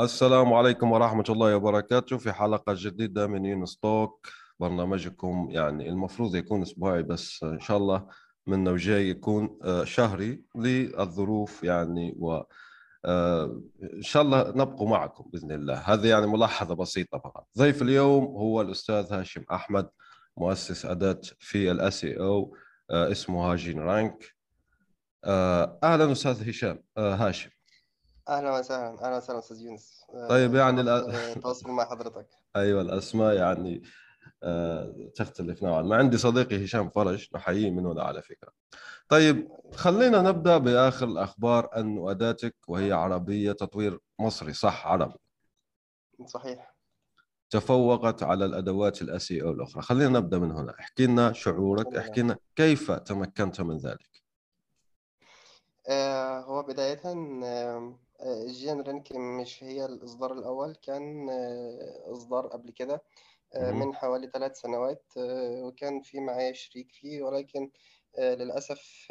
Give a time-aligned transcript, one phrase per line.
[0.00, 4.28] السلام عليكم ورحمة الله وبركاته في حلقة جديدة من يونس توك
[4.60, 8.06] برنامجكم يعني المفروض يكون أسبوعي بس إن شاء الله
[8.46, 12.42] منه وجاي يكون آه، شهري للظروف يعني و
[13.04, 13.62] آه،
[13.94, 15.74] إن شاء الله نبقوا معكم بإذن الله.
[15.74, 17.46] هذه يعني ملاحظة بسيطة فقط.
[17.58, 19.88] ضيف اليوم هو الأستاذ هاشم أحمد
[20.36, 22.56] مؤسس أداة في الاسي أو
[22.90, 24.34] آه، اسمه هاجين رانك.
[25.84, 27.50] أهلا أستاذ هشام هاشم.
[28.30, 29.06] أهلا وسهلا.
[29.06, 30.04] أهلا وسهلا أستاذ يونس.
[30.28, 32.26] طيب يعني التواصل مع حضرتك.
[32.56, 33.82] أيوه الأسماء يعني
[34.42, 35.96] آه، تختلف نوعا ما.
[35.96, 38.52] عندي صديقي هشام فرج نحييه من هنا على فكرة.
[39.08, 41.70] طيب خلينا نبدأ بآخر الأخبار.
[41.76, 45.18] أن أداتك وهي عربية تطوير مصري صح عربي؟
[46.26, 46.74] صحيح.
[47.50, 50.74] تفوقت على الأدوات الاسي أو الاخرى خلينا نبدأ من هنا.
[50.80, 54.10] احكي لنا شعورك احكي لنا كيف تمكنت من ذلك؟
[55.88, 57.00] آه هو بداية
[57.44, 57.98] آه
[58.46, 63.02] جين رينك مش هي الإصدار الأول كان آه إصدار قبل كده
[63.54, 67.70] آه من حوالي ثلاث سنوات آه وكان في معايا شريك فيه ولكن
[68.18, 69.06] للأسف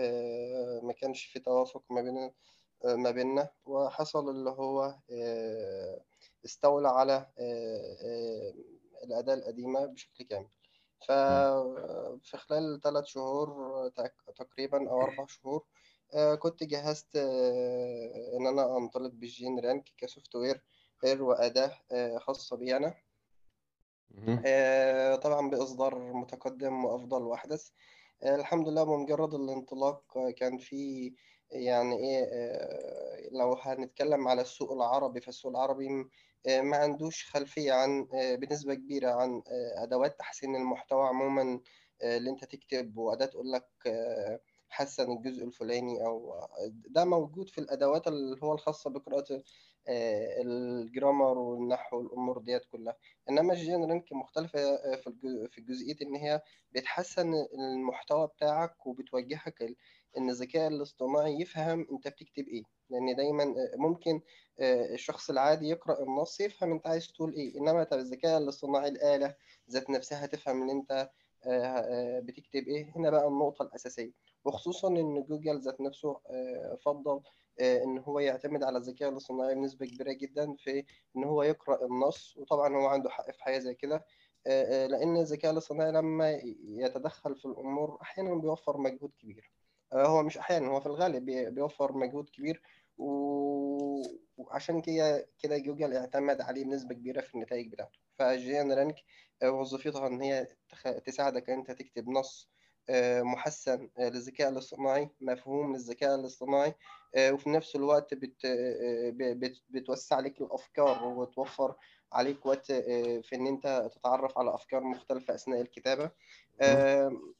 [0.84, 2.32] ما كانش في توافق ما بين
[2.86, 3.50] ما بيننا.
[3.66, 4.96] وحصل اللي هو
[6.46, 7.28] استولى على
[9.04, 10.48] الأداة القديمة بشكل كامل.
[11.08, 13.90] ففي خلال ثلاث شهور
[14.36, 15.66] تقريبا أو أربع شهور
[16.40, 22.96] كنت جهزت آه إن أنا أنطلق بالجين رانك ك software وأداة آه خاصة بي أنا.
[25.16, 27.70] طبعا بإصدار متقدم وأفضل وأحدث.
[28.24, 30.04] الحمد لله بمجرد الانطلاق
[30.38, 31.14] كان في
[31.52, 32.30] يعني إيه
[33.32, 35.90] لو هنتكلم على السوق العربي فالسوق العربي
[36.48, 39.42] ما عندوش خلفية عن بنسبة كبيرة عن
[39.78, 41.60] أدوات تحسين المحتوى عموما
[42.04, 43.68] اللي أنت تكتب وأداة تقول لك
[44.70, 46.48] حسن الجزء الفلاني أو
[46.88, 49.44] ده موجود في الأدوات اللي هو الخاصة بقراءة
[50.42, 52.96] الجرامر والنحو والأمور ديت كلها.
[53.30, 54.60] إنما الجين رانك مختلفة
[55.48, 56.42] في الجزئيه إن هي
[56.72, 59.76] بتحسن المحتوى بتاعك وبتوجهك
[60.18, 62.64] إن الذكاء الاصطناعي يفهم أنت بتكتب إيه.
[62.90, 64.22] لأن دايما ممكن
[64.94, 67.58] الشخص العادي يقرأ النص يفهم أنت عايز تقول إيه.
[67.58, 69.36] إنما الذكاء الاصطناعي الآلة
[69.72, 71.10] ذات نفسها تفهم إن أنت
[72.24, 72.92] بتكتب إيه.
[72.96, 74.29] هنا بقى النقطة الأساسية.
[74.46, 76.20] وخصوصا إن جوجل ذات نفسه
[76.86, 77.22] فضل
[77.62, 80.86] إن هو يعتمد على الذكاء الاصطناعي بنسبة كبيرة جدا في
[81.18, 82.38] إن هو يقرأ النص.
[82.38, 84.06] وطبعا هو عنده حق في حاجة زي كده
[84.90, 89.52] لأن الذكاء الاصطناعي لما يتدخل في الأمور أحيانا بيوفر مجهود كبير.
[89.94, 92.62] هو مش أحيانا هو في الغالب بيوفر مجهود كبير.
[94.38, 98.00] وعشان كده كده جوجل اعتمد عليه بنسبة كبيرة في النتائج بتاعته.
[98.16, 98.96] فجين رانك
[99.44, 100.48] وظيفتها إن هي
[101.06, 102.50] تساعدك أنت تكتب نص
[103.22, 106.74] محسن للذكاء الاصطناعي مفهوم للذكاء الاصطناعي
[107.18, 108.46] وفي نفس الوقت بت
[109.16, 111.76] بت بتوسع عليك الأفكار وتوفر
[112.14, 112.72] عليك وقت
[113.22, 116.12] في إن أنت تتعرف على أفكار مختلفة أثناء الكتابة.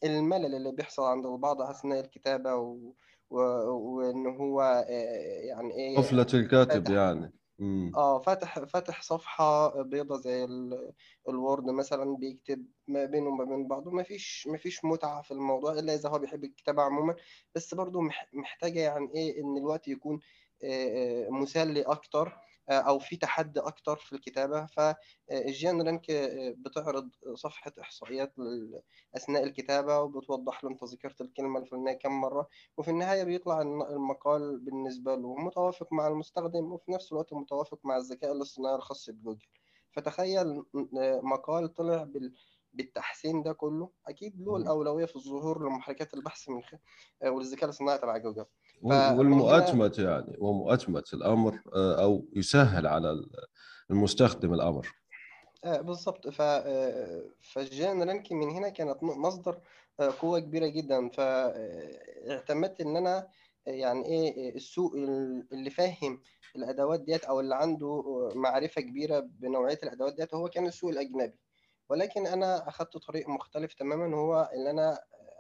[0.04, 2.78] الملل اللي بيحصل عند البعض أثناء الكتابة و...
[3.30, 3.40] و...
[3.72, 4.86] وإن هو
[5.44, 7.32] يعني إيه طفله الكاتب يعني.
[7.96, 10.48] آه فاتح فاتح صفحة بيضة زي
[11.30, 13.92] ال Word مثلا بيكتب ما بينه وما بين بعضه.
[13.92, 17.16] ما فيش ما فيش متعة في الموضوع إلا إذا هو بيحب الكتابة عموما.
[17.56, 18.02] بس برضه
[18.34, 20.20] محتاجة يعني إيه إن الوقت يكون
[21.30, 22.38] مسلي أكتر.
[22.72, 26.06] أو في تحدي أكتر في الكتابة فالجين رانك
[26.58, 28.34] بتعرض صفحة إحصائيات
[29.16, 32.48] أثناء الكتابة وبتوضح له أنت ذكرت الكلمة الفلانية كم مرة
[32.78, 38.32] وفي النهاية بيطلع المقال بالنسبة له متوافق مع المستخدم وفي نفس الوقت متوافق مع الذكاء
[38.32, 39.48] الاصطناعي الخاص بجوجل.
[39.92, 40.64] فتخيل
[41.24, 42.34] مقال طلع بال
[42.74, 46.76] بالتحسين ده كله أكيد له الأولوية في الظهور لمحركات البحث من خ...
[47.26, 48.46] والذكاء الاصطناعي تبع جوجل.
[48.82, 53.26] والمؤتمت يعني ومؤتمت الأمر أو يسهل على
[53.92, 54.88] المستخدم الأمر.
[55.64, 56.30] بالضبط.
[56.30, 56.42] ف
[57.42, 59.60] فالجين رانك من هنا كانت مصدر
[60.20, 61.10] قوة كبيرة جدا.
[61.10, 63.28] فاعتمدت إن أنا
[63.66, 64.94] يعني إيه السوق
[65.54, 66.22] اللي فاهم
[66.56, 68.04] الأدوات ديت أو اللي عنده
[68.36, 71.40] معرفة كبيرة بنوعية الأدوات ديت هو كان السوق الأجنبي.
[71.90, 75.00] ولكن أنا اخذت طريق مختلف تماما هو إن أنا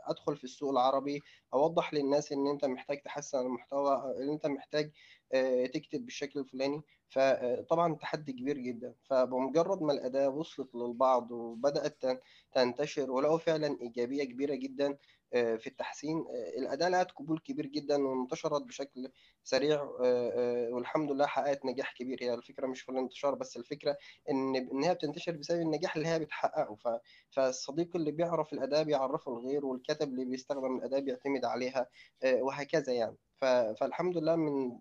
[0.09, 1.21] أدخل في السوق العربي
[1.53, 4.91] أوضح للناس إن أنت محتاج تحسن المحتوى إن أنت محتاج
[5.33, 6.81] آه، تكتب بالشكل الفلاني.
[7.09, 8.93] فطبعا تحدي كبير جدا.
[9.09, 12.19] فبمجرد ما الأداة وصلت للبعض وبدأت تن-
[12.51, 14.97] تنتشر ولقوا فعلا إيجابية كبيرة جدا آه،
[15.31, 16.17] في التحسين.
[16.17, 19.11] آه، الأداة لقت قبول كبير جدا وانتشرت بشكل
[19.43, 22.17] سريع آه، آه، والحمد لله حققت نجاح كبير.
[22.21, 23.97] هي الفكرة مش في الانتشار بس الفكرة
[24.29, 26.77] إن إن هي بتنتشر بسبب النجاح اللي هي بتحققه.
[27.29, 31.87] فالصديق اللي بيعرف الأداة بيعرفه الغير والكاتب اللي بيستخدم الأداة بيعتمد عليها
[32.23, 33.17] آه، وهكذا يعني.
[33.75, 34.79] فالحمد لله من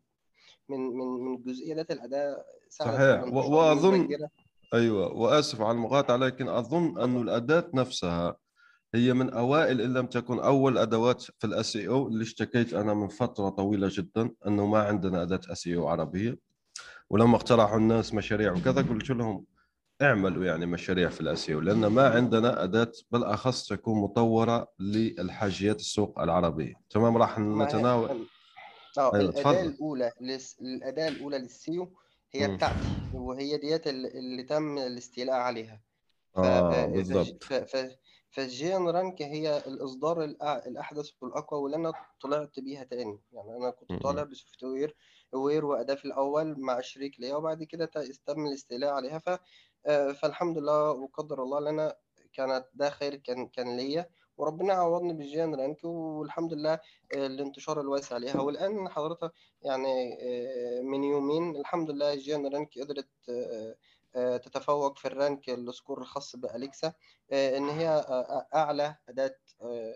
[0.69, 3.23] من من من الجزئيه ذات الاداء صحيح.
[3.33, 4.29] وأظن
[4.75, 8.37] أيوه وآسف على المقاطعة لكن أظن انه الأداة نفسها
[8.95, 13.09] هي من أوائل إن لم تكن أول أدوات في ال SEO اللي اشتكيت أنا من
[13.09, 16.39] فترة طويلة جدا أنه ما عندنا أداة SEO عربية.
[17.11, 19.45] ولما اقترحوا الناس مشاريع وكذا قلت لهم
[20.03, 26.21] اعملوا يعني مشاريع في ال SEO لأن ما عندنا أداة بالاخص تكون مطورة للحاجيات السوق
[26.21, 26.75] العربية.
[26.91, 28.27] تمام؟ راح نتناول.
[28.99, 30.57] آه أيوه الأداة الأولى لس...
[30.61, 31.93] الأداة الأولى لل SEO
[32.35, 32.49] هي.
[32.57, 32.77] بتاعتي
[33.13, 35.81] وهي ديت اللي تم الاستيلاء عليها.
[36.37, 37.45] آه بالضبط.
[37.45, 37.77] ف ف
[38.39, 40.25] فالجين رانك هي الإصدار
[40.67, 43.19] الأحدث والأقوى واللي أنا طلعت بيها تاني.
[43.33, 44.23] يعني أنا كنت طالع.
[44.23, 44.97] ب software
[45.33, 47.91] ware وأداة في الأول مع شريك ليا وبعد كده
[48.27, 49.19] تم الاستيلاء عليها.
[49.19, 49.39] ف
[49.87, 51.97] آه، فالحمد لله وقدر الله لنا
[52.33, 54.11] كانت ده خير كان كان ليا.
[54.37, 59.33] وربنا عوضني بالجين رانك والحمد لله آه، الانتشار الواسع ليها والآن حضرتك
[59.63, 63.09] يعني آه، من يومين الحمد لله الجين رانك قدرت
[64.15, 66.93] تتفوق في ال rank ال score الخاص بأليكسا
[67.33, 69.95] آه، إن هي آه، أعلى أداة آه،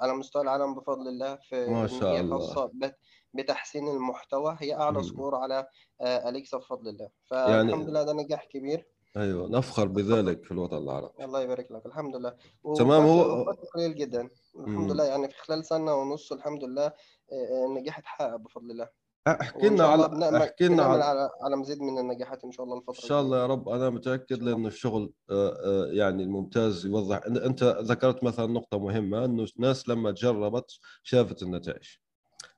[0.00, 2.38] على مستوى العالم بفضل الله في ما شاء الله.
[2.38, 2.98] خاصة بت-
[3.34, 5.02] بتحسين المحتوى هي أعلى مم.
[5.02, 5.66] score على
[6.00, 7.08] آه، أليكسا بفضل الله.
[7.32, 8.86] يعني فالحمد لله ده نجاح كبير.
[9.16, 11.24] أيوه نفخر بذلك في الوطن العربي.
[11.24, 12.36] الله يبارك لك الحمد لله.
[12.76, 13.42] تمام هو
[13.74, 14.28] قليل جدا.
[14.56, 14.92] الحمد.
[14.92, 16.92] لله يعني في خلال سنة ونص الحمد لله آه،
[17.32, 18.88] آه، النجاح اتحقق بفضل الله.
[19.26, 23.06] احكي لنا على احكي لنا على على مزيد من النجاحات إن شاء الله إن الفترة
[23.08, 23.68] شاء الله يا رب.
[23.68, 27.20] أنا متأكد لأنه الشغل آه، آه، يعني الممتاز يوضح.
[27.26, 31.86] أنت ذكرت مثلا نقطة مهمة إنه الناس لما جربت شافت النتائج.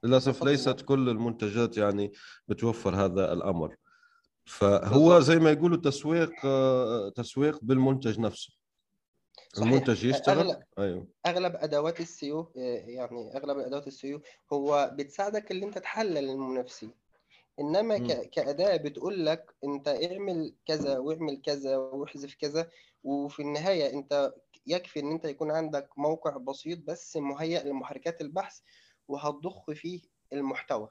[0.04, 2.12] للأسف ليست كل المنتجات يعني
[2.48, 3.76] بتوفر هذا الأمر.
[4.44, 8.57] فهو زي ما يقولوا تسويق آه، تسويق بالمنتج نفسه.
[9.52, 9.68] صحيح.
[9.68, 11.06] المنتج يشتغل؟ أغلب أيوه.
[11.26, 12.52] أغلب أدوات السيو
[12.86, 14.20] يعني أغلب أدوات السيو
[14.52, 16.90] هو بتساعدك اللي أنت تحلل المنافسين.
[17.60, 18.06] إنما مم.
[18.06, 22.70] ك- كأداة بتقول لك أنت اعمل كذا واعمل كذا واحذف كذا
[23.04, 24.32] وفي النهاية أنت
[24.66, 28.58] يكفي إن أنت يكون عندك موقع بسيط بس مهيأ لمحركات البحث
[29.08, 30.00] وهتضخ فيه
[30.32, 30.88] المحتوى.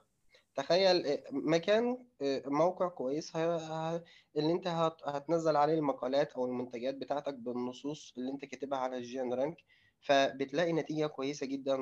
[0.58, 7.34] تخيل آه، مكان آه، موقع كويس اللي انت هت- هتنزل عليه المقالات أو المنتجات بتاعتك
[7.34, 9.58] بالنصوص اللي انت كاتبها على الجين رانك
[10.02, 11.78] فبتلاقي نتيجة كويسة جدا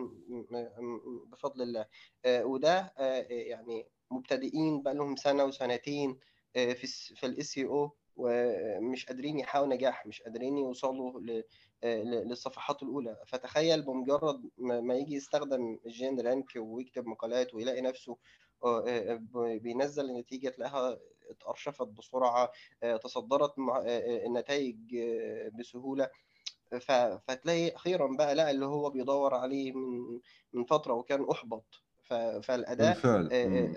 [1.31, 1.85] بفضل الله.
[2.25, 2.93] آه، وده
[3.29, 6.19] يعني مبتدئين بقى لهم سنة وسنتين
[6.53, 11.19] في في ال SEO ومش قادرين يحققوا نجاح مش قادرين يوصلوا
[11.83, 13.17] للصفحات الأولى.
[13.27, 18.17] فتخيل بمجرد ما يجي يستخدم الجين رانك ويكتب مقالات ويلاقي نفسه
[19.59, 20.97] بينزل النتيجة تلاقيها
[21.29, 22.51] اتأرشفت بسرعة
[22.83, 26.09] آه، تصدرت آه، آه، النتائج آه، بسهولة.
[26.81, 26.91] ف-
[27.27, 30.19] فتلاقي أخيرا بقى لقى اللي هو بيدور عليه من
[30.53, 31.65] من فترة وكان أحبط.
[32.03, 33.29] ف- فالأداة بالفعل.
[33.31, 33.75] آه،.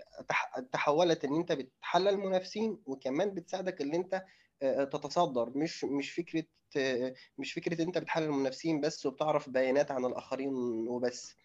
[0.56, 4.25] آه، تحولت إن أنت بتحلل المنافسين وكمان بتساعدك أنت
[4.62, 5.50] آه، تتصدر.
[5.54, 6.45] مش مش فكرة
[6.76, 10.54] آه، مش فكرة أنت بتحلل المنافسين بس وبتعرف بيانات عن الآخرين
[10.88, 11.37] وبس.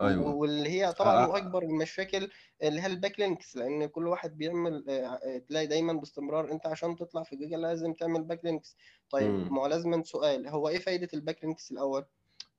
[0.00, 0.34] أيوه.
[0.34, 2.30] واللي هي طبعا آه، واكبر المشاكل
[2.62, 6.96] اللي هي ال backlinks لأن كل واحد بيعمل آه، آه، تلاقي دايما باستمرار أنت عشان
[6.96, 8.76] تطلع في جوجل لازم تعمل backlinks
[9.10, 9.52] طيب.
[9.52, 12.04] ما هو لازما سؤال هو إيه فايدة ال backlinks الأول؟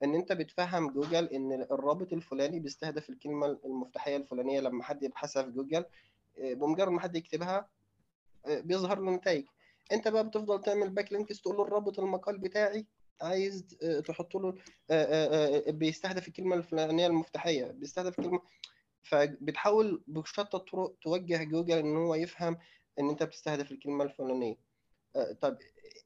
[0.03, 5.51] إن أنت بتفهم جوجل إن الرابط الفلاني بيستهدف الكلمة المفتاحية الفلانية لما حد يبحثها في
[5.51, 5.85] جوجل
[6.39, 7.67] آه، بمجرد ما حد يكتبها
[8.45, 9.45] آه، بيظهر له نتائج.
[9.91, 12.85] أنت بقى بتفضل تعمل backlinks تقول له الرابط المقال بتاعي
[13.21, 14.53] عايز آه، تحط له
[14.91, 18.41] آه، آه، بيستهدف الكلمة الفلانية المفتاحية بيستهدف كلمة
[19.03, 22.57] فبتحاول بشتى الطرق توجه جوجل إن هو يفهم
[22.99, 24.55] إن أنت بتستهدف الكلمة الفلانية.
[25.41, 25.57] طب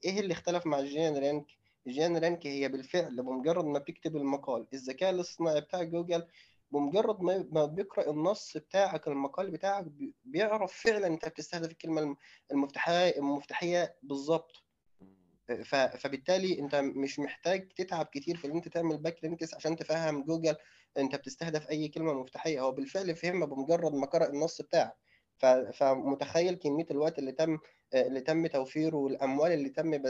[0.06, 1.46] إيه اللي اختلف مع الجين رانك؟
[1.88, 6.28] الجين رانك هي بالفعل بمجرد ما بتكتب المقال الذكاء الاصطناعي بتاع جوجل
[6.72, 12.18] بمجرد ما بيقرأ النص بتاعك المقال بتاعك بي- بيعرف فعلا أنت بتستهدف الكلمة الم-
[12.52, 14.64] المفتاحية المفتاحية بالظبط
[15.98, 20.56] فبالتالي انت مش محتاج تتعب كتير في ان انت تعمل backlinks عشان تفهم جوجل
[20.98, 22.62] انت بتستهدف أي كلمة مفتاحية.
[22.62, 24.94] هو بالفعل فهمها بمجرد ما قرأ النص بتاعك.
[25.74, 27.58] فمتخيل كمية الوقت اللي تم
[27.94, 30.02] اللي تم توفيره والأموال اللي تم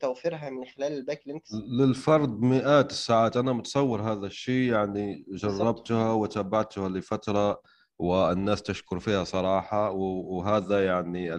[0.00, 3.36] توفيرها من خلال ال backlinks للفرد مئات الساعات.
[3.36, 7.62] أنا متصور هذا الشيء يعني جربتها وتابعتها لفترة
[7.98, 11.34] والناس تشكر فيها صراحة وهذا يعني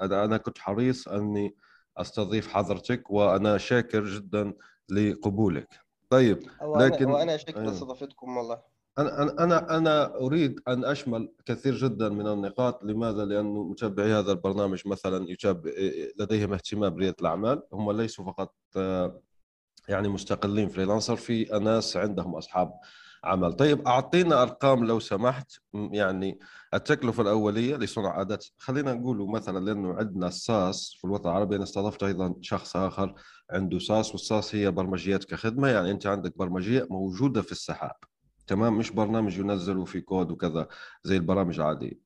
[0.00, 1.56] أنا كنت حريص أني
[2.00, 4.54] أستضيف حضرتك وأنا شاكر جدا
[4.88, 5.68] لقبولك.
[6.10, 6.42] طيب
[6.76, 8.78] لكن وأنا شاكر لاستضافتكم والله.
[8.98, 12.84] أنا أنا أنا أريد أن أشمل كثير جدا من النقاط.
[12.84, 15.70] لماذا؟ لأنه متابعي هذا البرنامج مثلا يتابع
[16.18, 17.62] لديهم اهتمام بريادة الأعمال.
[17.72, 18.54] هم ليسوا فقط
[19.88, 22.72] يعني مستقلين freelancer في ناس عندهم أصحاب
[23.24, 23.52] عمل.
[23.52, 25.52] طيب أعطينا أرقام لو سمحت.
[25.74, 26.38] يعني
[26.74, 28.38] التكلفة الأولية لصنع أداة.
[28.58, 33.14] خلينا نقول مثلا لأنه عندنا ال SaaS في الوطن العربي أنا استضفت أيضا شخص آخر
[33.50, 35.68] عنده SaaS وال SaaS هي برمجيات كخدمة.
[35.68, 37.96] يعني أنت عندك برمجية موجودة في السحاب
[38.46, 40.68] تمام؟ مش برنامج ينزل في كود وكذا
[41.04, 41.98] زي البرامج العادية.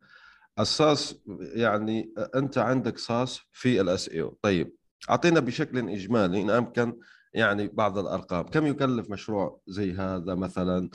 [0.59, 4.75] الساس يعني أنت عندك ساس في الاس أو طيب
[5.11, 6.99] أعطينا بشكل إجمالي إن أمكن
[7.35, 8.43] يعني بعض الأرقام.
[8.43, 10.91] كم يكلف مشروع زي هذا مثلا؟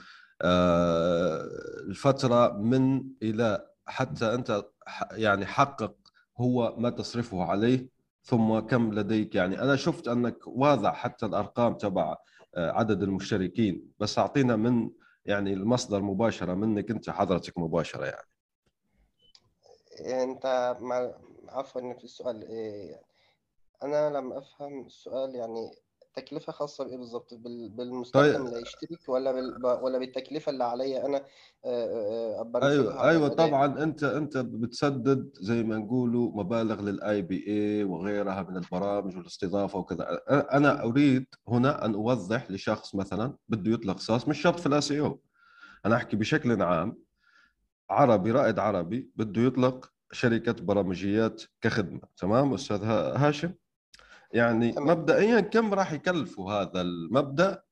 [1.90, 4.64] الفترة من إلى حتى أنت
[5.12, 5.96] يعني حقق
[6.38, 7.90] هو ما تصرفه عليه
[8.24, 9.36] ثم كم لديك.
[9.36, 12.16] يعني أنا شفت أنك واضع حتى الأرقام تبع
[12.56, 14.90] آه، عدد المشتركين بس أعطينا من
[15.26, 18.28] يعني المصدر مباشرة منك أنت حضرتك مباشرة يعني.
[20.24, 20.76] أنت
[21.50, 23.02] عفوا في السؤال إيه
[23.84, 25.72] أنا لم أفهم السؤال يعني
[26.18, 28.46] تكلفة خاصة بإيه بالظبط؟ بالمستخدم طيب.
[28.46, 29.66] اللي هيشترك ولا بال...
[29.66, 31.26] ولا بالتكلفة اللي عليا أنا
[32.64, 39.18] أيوة أيوة طبعا أنت أنت بتسدد زي ما نقولوا مبالغ لل API وغيرها من البرامج
[39.18, 40.22] والاستضافة وكذا.
[40.30, 45.20] أنا أريد هنا أن أوضح لشخص مثلا بده يطلق SaaS مش شرط في ال SEO
[45.86, 46.98] أنا أحكي بشكل عام.
[47.90, 53.54] عربي رائد عربي بده يطلق شركة برامجيات كخدمة تمام؟ أستاذ هاشم؟
[54.32, 54.88] يعني تمام.
[54.88, 57.64] مبدئيا كم راح يكلفوا هذا المبدأ؟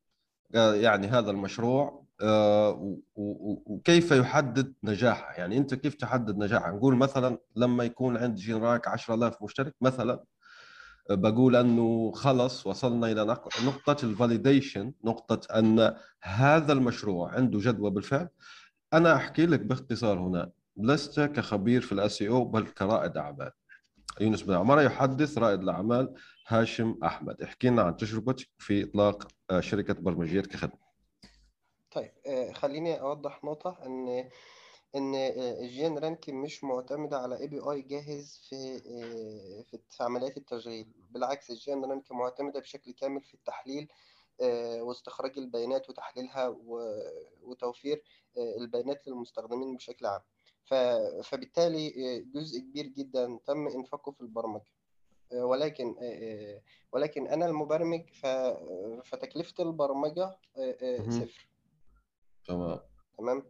[0.55, 7.38] آه، يعني هذا المشروع آه، وكيف يحدد نجاحه؟ يعني أنت كيف تحدد نجاحه؟ نقول مثلا
[7.55, 10.24] لما يكون عند جينراك 10000 مشترك مثلا
[11.09, 13.24] آه، بقول أنه خلص وصلنا إلى
[13.65, 18.29] نقطة ال validation نقطة أن هذا المشروع عنده جدوى بالفعل.
[18.93, 20.51] أنا أحكي لك باختصار هنا.
[20.77, 23.51] لست كخبير في ال SEO بل كرائد أعمال.
[24.21, 26.13] يونس بن عمارة يحدث رائد الأعمال
[26.47, 27.41] هاشم أحمد.
[27.41, 30.85] احكي لنا عن تجربتك في إطلاق آه، شركة برمجيات كخدمة.
[31.91, 34.29] طيب آه، خليني أوضح نقطة أن
[34.95, 40.87] إن الجين رانك مش معتمدة على API جاهز في آه، في عمليات التشغيل.
[41.09, 43.87] بالعكس الجين رانك معتمدة بشكل كامل في التحليل
[44.79, 46.55] واستخراج البيانات وتحليلها
[47.43, 48.03] وتوفير
[48.37, 50.21] البيانات للمستخدمين بشكل عام.
[51.23, 51.89] فبالتالي
[52.35, 54.71] جزء كبير جدا تم إنفاقه في البرمجة.
[55.34, 55.96] ولكن
[56.91, 58.03] ولكن أنا المبرمج
[59.03, 60.38] فتكلفة البرمجة
[61.10, 61.48] صفر.
[62.48, 62.79] تمام.
[63.17, 63.44] تمام؟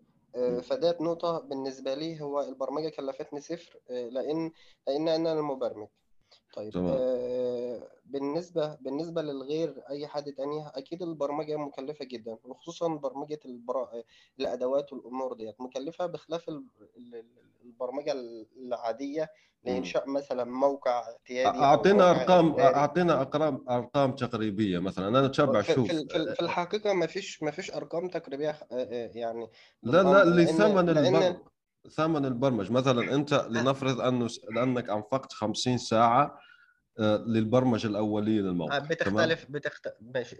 [0.61, 4.51] فدات نقطة بالنسبة لي هو البرمجة كلفتني صفر لأن
[4.87, 5.87] لأن أنا المبرمج.
[6.55, 6.97] طيب تمام.
[6.99, 13.89] آه بالنسبة بالنسبة للغير أي حد تاني أكيد البرمجة مكلفة جدا وخصوصا برمجة البرا...
[14.39, 16.45] الأدوات والأمور ديت مكلفة بخلاف
[17.63, 18.15] البرمجة
[18.57, 19.31] العادية
[19.63, 26.07] لإنشاء مثلا موقع اعتيادي أعطينا أرقام أعطينا أرقام أرقام تقريبية مثلا أنا أتابع شوف في,
[26.07, 29.47] في, في الحقيقة ما فيش ما فيش أرقام تقريبية آه، آه، يعني
[29.83, 31.37] لا لا لثمن البرمجة ثمن
[31.99, 36.39] البرمج مثلا أنت لنفرض أنه لأنك أنفقت 50 ساعة
[36.99, 38.79] آه، للبرمجة الأولية للموقع.
[38.79, 39.87] بتختلف تمام؟ بتخت...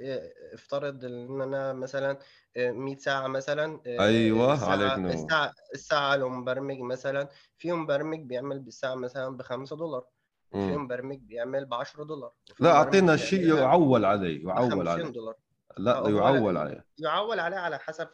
[0.02, 2.18] آه، افترض إن أنا مثلا
[2.58, 4.70] 100 آه، ساعة مثلا أيوه الساعة...
[4.70, 5.12] عليك نور.
[5.14, 10.06] الساعة الساعة لمبرمج مثلا في مبرمج بيعمل بالساعة مثلا ب 5 دولار
[10.52, 15.04] وفي مبرمج بيعمل ب 10 دولار لا أعطينا شيء يعول عليه يعول عليه.
[15.04, 15.36] دولار.
[15.78, 16.86] لا يعول عليه.
[16.98, 18.08] يعول عليه على حسب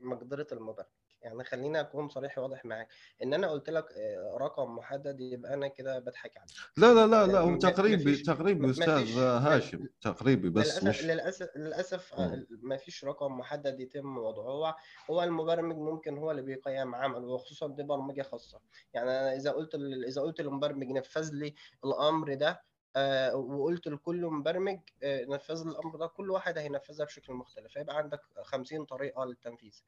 [0.00, 0.88] مقدرة المبرمج.
[1.24, 2.88] يعني خليني أكون صريح واضح معاك.
[3.22, 6.50] إن أنا قلت لك آه، رقم محدد يبقى أنا كده بضحك عليك.
[6.76, 12.14] لا لا لا لا هو تقريبي تقريبي أستاذ هاشم تقريبي بس للأسف مش للأسف للأسف
[12.14, 14.44] آه، ما فيش رقم محدد يتم وضعه.
[14.44, 14.74] هو
[15.10, 18.60] هو المبرمج ممكن هو اللي بيقيم عمل وخصوصا دي برمجة خاصة.
[18.94, 19.74] يعني أنا إذا قلت
[20.08, 21.54] إذا قلت للمبرمج نفذ لي
[21.84, 22.62] الأمر ده
[22.96, 27.72] آه وقلت لكل مبرمج آه نفذ الأمر ده كل واحد هينفذها بشكل مختلف.
[27.72, 29.82] فيبقى عندك 50 طريقة للتنفيذ.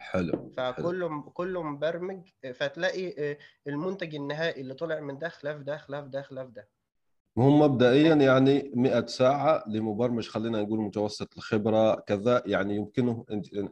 [0.00, 6.04] حلو فكله كله مبرمج فتلاقي آه، المنتج النهائي اللي طلع من ده خلاف ده خلاف
[6.04, 6.68] ده خلاف ده.
[7.38, 13.24] هم مبدئيا يعني 100 ساعة لمبرمج خلينا نقول متوسط الخبرة كذا يعني يمكنه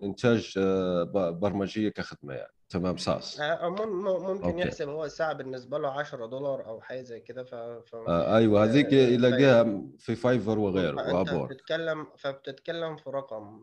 [0.02, 2.52] إنتاج آه، برمجية كخدمة يعني.
[2.68, 3.40] تمام SaaS.
[3.40, 4.60] آه، ممكن okay.
[4.60, 7.54] يحسب هو الساعة بالنسبة له 10 دولار أو حاجة زي كده ف...
[7.54, 7.94] ف...
[7.94, 11.46] آه أيوه هذيك يلاقيها في Fiverr وغيره و Upwork.
[11.46, 13.60] بتتكلم فبتتكلم في رقم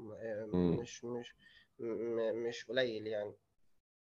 [0.54, 1.36] مش مش
[1.80, 3.34] مش قليل يعني.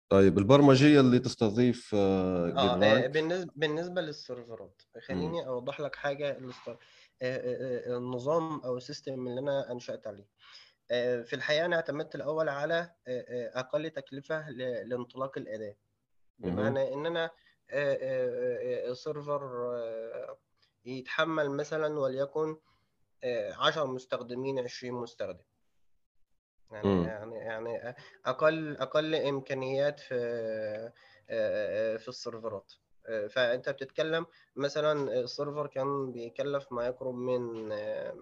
[0.10, 4.82] طيب البرمجية اللي تستضيف آه، رانك بالنسبة بالنسبة للسيرفرات.
[5.08, 6.78] خليني أوضح لك حاجة آه،
[7.22, 10.28] آه، آه، النظام أو ال system اللي أنا أنشأت عليه.
[10.92, 14.50] آه، في الحقيقة أنا اعتمدت الأول على آه، آه، أقل تكلفة
[14.84, 15.76] لانطلاق الأداة.
[16.40, 17.24] بمعنى إن أنا
[17.70, 20.38] آه، آه، آه، server آه،
[20.86, 22.58] يتحمل مثلا وليكن
[23.24, 25.44] آه، 10 مستخدمين 20 مستخدم.
[26.72, 27.04] يعني مم.
[27.06, 30.92] يعني يعني أقل أقل إمكانيات في
[32.00, 32.72] في السيرفرات.
[33.30, 34.26] فأنت بتتكلم
[34.56, 38.16] مثلا السيرفر كان بيكلف ما يقرب من آه،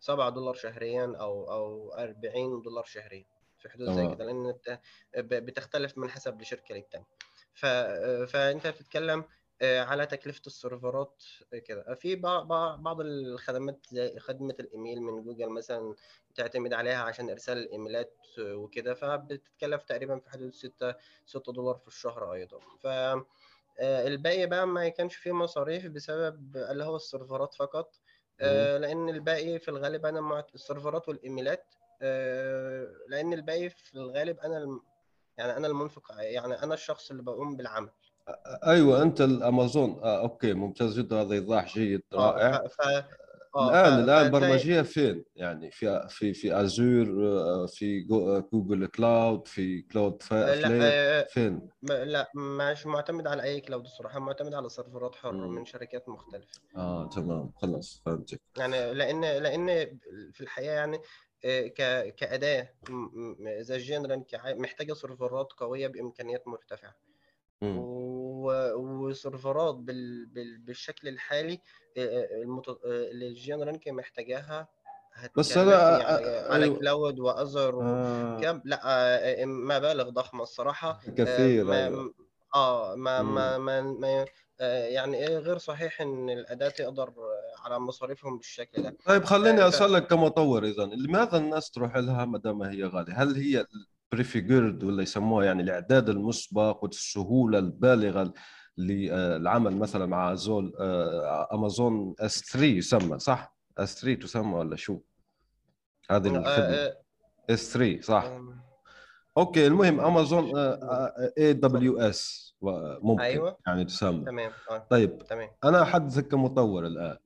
[0.00, 3.24] 7 دولار شهريا أو أو 40 دولار شهريا
[3.58, 4.80] في حدود زي كده لأن أنت
[5.18, 7.06] بتختلف من حسب لشركة للتانية.
[8.26, 9.24] فأنت بتتكلم
[9.62, 11.24] على تكلفة السيرفرات
[11.66, 11.94] كده.
[11.94, 15.94] في بع- بع- بعض الخدمات زي خدمة الإيميل من جوجل مثلا
[16.38, 20.94] تعتمد عليها عشان إرسال الإيميلات وكده فبتتكلف تقريبا في حدود 6
[21.26, 22.58] 6 دولار في الشهر أيضا.
[22.82, 22.86] ف
[23.80, 27.94] آه، الباقي بقى ما كانش فيه مصاريف بسبب اللي هو السيرفرات فقط.
[28.40, 31.64] آه، لأن الباقي في الغالب أنا مع السيرفرات والإيميلات
[32.02, 34.80] آه، لأن الباقي في الغالب أنا الم...
[35.38, 37.90] يعني أنا المنفق يعني أنا الشخص اللي بقوم بالعمل.
[38.66, 40.00] أيوه أنت الأمازون.
[40.02, 42.66] آه okay ممتاز جدا هذا إيضاح جيد رائع.
[42.66, 42.80] ف
[43.54, 43.56] ف...
[43.58, 48.86] الآن الآن فتلاقي برمجية فين؟ يعني في في في Azure آه، في جو- آه، Google
[48.86, 50.68] Cloud في cloud آه، لا
[51.20, 55.32] آه، فين؟ لا مش معتمد على أي cloud الصراحة معتمد على سيرفرات حرة.
[55.48, 56.60] من شركات مختلفة.
[56.76, 58.40] آه تمام خلاص فهمتك.
[58.56, 59.98] يعني لأن لأن
[60.32, 60.98] في الحقيقة يعني
[61.44, 62.68] آه، ك كأداة
[63.60, 66.94] زي الجين رانك محتاجة سيرفرات قوية بإمكانيات مرتفعة.
[68.74, 70.26] وسيرفرات بال...
[70.26, 70.58] بال...
[70.58, 71.60] بالشكل الحالي
[71.96, 72.68] آه، آه،.
[72.68, 74.68] آه، اللي الجين رانك محتاجاها
[75.36, 81.64] بس أنا على آه، على أيوه cloud و Azure آه لا مبالغ ضخمة الصراحة كثير
[81.64, 82.14] ما أيوه
[82.54, 83.34] آه ما مم.
[83.34, 84.24] ما ما, ما
[84.60, 87.12] يعني إيه غير صحيح إن الأداة تقدر
[87.64, 89.68] على مصاريفهم بالشكل ده طيب خليني.
[89.68, 93.66] أسألك كمطور اذا لماذا الناس تروح لها ما دام هي غالية؟ هل هي
[94.12, 98.32] preconfigured ولا يسموها يعني الإعداد المسبق والسهولة البالغة
[98.78, 105.00] للعمل مثلا مع Azure آه، Amazon S 3 يسمى صح؟ S 3 تسمى ولا شو؟
[106.10, 106.96] هذه آه، الخدمه آه،
[107.50, 108.54] S 3 صح؟ آه،
[109.38, 110.52] أوكي المهم آه، Amazon
[111.38, 112.48] AWS
[113.02, 113.56] ممكن أيوه.
[113.66, 114.24] يعني تسمى.
[114.24, 114.86] تمام آه.
[114.90, 115.48] طيب تمام.
[115.64, 117.16] أنا احدثك كمطور الآن.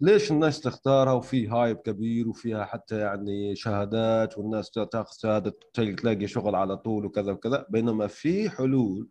[0.00, 6.54] ليش الناس تختارها وفي hype كبير وفيها حتى يعني شهادات والناس تاخذ شهادة تلاقي شغل
[6.54, 9.08] على طول وكذا وكذا بينما في حلول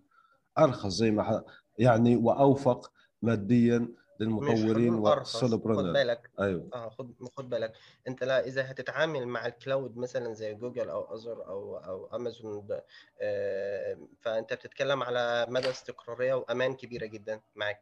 [0.58, 1.44] أرخص زي ما
[1.78, 3.88] يعني وأوفق ماديا
[4.20, 6.30] للمطورين وال solopreneur بالك.
[6.40, 6.70] أيوه.
[6.74, 7.74] آه خد خد بالك.
[8.08, 12.62] أنت لا إذا هتتعامل مع ال cloud مثلا زي جوجل أو Azure أو أو أمازون
[12.62, 12.82] ب-
[13.22, 17.82] آه، فأنت بتتكلم على مدى استقرارية وأمان كبيرة جدا معاك.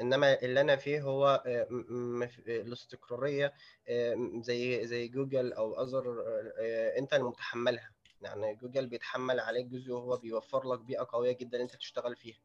[0.00, 3.52] إنما اللي أنا فيه هو آه، م- الاستقرارية
[3.88, 5.74] آه، زي زي جوجل أو
[6.58, 7.90] آه، أنت المتحملها.
[8.20, 12.38] يعني جوجل بيتحمل عليك جزء وهو بيوفر لك بيئة قوية جدا أنت تشتغل فيها.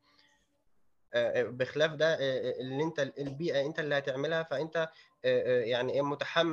[1.13, 4.89] آه، بخلاف ده آه، اللي أنت البيئة أنت اللي هتعملها فأنت آه،
[5.25, 6.01] آه، يعني إيه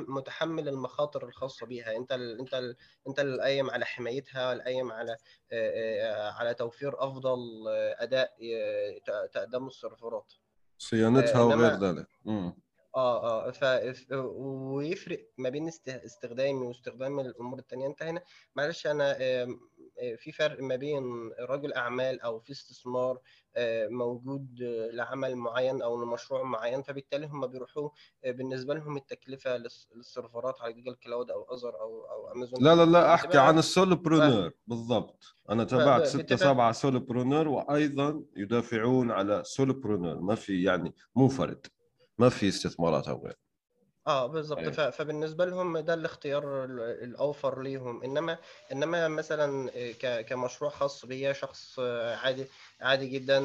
[0.07, 1.95] متحمل المخاطر الخاصة بيها.
[1.95, 2.75] أنت ال أنت ال
[3.07, 5.17] أنت اللي قايم على حمايتها القايم على آه،
[5.51, 10.33] آه، على توفير أفضل آه، أداء آه، تقدمه السيرفرات.
[10.79, 12.07] صيانتها آه، وغير ذلك.
[12.95, 13.63] آه آه ف
[14.11, 18.21] ويفرق ما بين است- استخدامي واستخدام الأمور التانية أنت هنا
[18.55, 19.17] معلش أنا
[20.17, 23.19] في فرق ما بين رجل أعمال أو في استثمار
[23.55, 27.89] آه، موجود آه، لعمل معين أو لمشروع معين فبالتالي هم بيروحوا
[28.25, 32.75] آه، بالنسبة لهم التكلفة للس- للسيرفرات على جوجل Cloud أو Azure أو أو أمازون لا
[32.75, 35.23] لا لا أحكي عن ال solopreneur بالضبط.
[35.49, 41.67] أنا ف- تابعت ستة سبعة solopreneur وأيضا يدافعون على solopreneur ما في يعني منفرد
[42.17, 43.37] ما في استثمارات أو غير
[44.07, 44.59] آه بالظبط.
[44.69, 48.03] ف- فبالنسبة لهم ده الاختيار ال- الأوفر ليهم.
[48.03, 48.37] إنما
[48.71, 51.79] إنما مثلا ك- كمشروع خاص بيا شخص
[52.23, 52.45] عادي
[52.81, 53.39] عادي جدا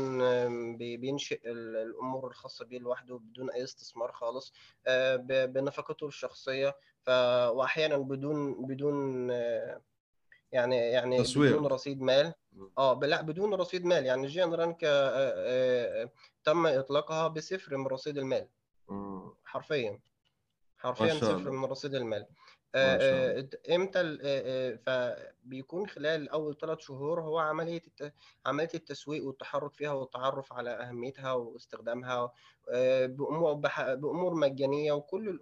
[0.77, 4.53] بينشئ ال- الأمور الخاصة بيه لوحده بدون أي استثمار خالص
[4.87, 6.77] آه، ب- بنفقته الشخصية.
[7.03, 7.09] ف
[7.49, 9.81] واحيانا بدون بدون آه،
[10.53, 12.35] يعني يعني بدون تسويق رصيد مال.
[12.79, 14.07] آه لا بدون رصيد مال.
[14.07, 14.29] يعني
[14.85, 16.11] آه، آه، آه،
[16.45, 18.49] تم إطلاقها بصفر من رصيد المال.
[19.45, 20.01] حرفيا.
[20.85, 22.27] حرفيا صفر من رصيد المال.
[22.75, 27.83] آه، آه، إمتى آه، فبيكون خلال أول ثلاث شهور هو عملية.
[28.47, 32.33] عملية التسويق والتحرك فيها والتعرف على أهميتها واستخدامها
[33.07, 33.53] بامور.
[33.95, 35.41] بأمور مجانية وكل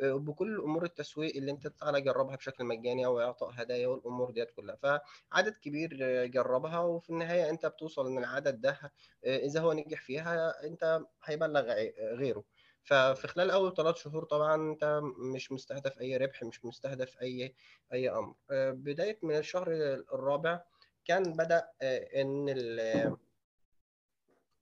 [0.00, 4.76] بكل أمور التسويق اللي أنت تعالى جربها بشكل مجاني أو إعطاء هدايا والأمور ديت كلها
[4.76, 5.88] فعدد كبير
[6.26, 8.92] جربها وفي النهاية أنت بتوصل إن العدد ده
[9.24, 11.72] إذا هو نجح فيها أنت هيبلغ
[12.14, 12.44] غيره
[12.84, 15.00] ففي خلال أول ثلاث شهور طبعا أنت
[15.34, 17.54] مش مستهدف أي ربح مش مستهدف أي
[17.92, 19.72] أي أمر آه، بداية من الشهر
[20.12, 20.62] الرابع
[21.04, 22.48] كان بدأ آه، إن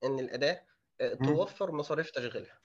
[0.05, 0.63] إن الأداة
[1.01, 1.15] آه،.
[1.15, 2.60] توفر مصاريف تشغيلها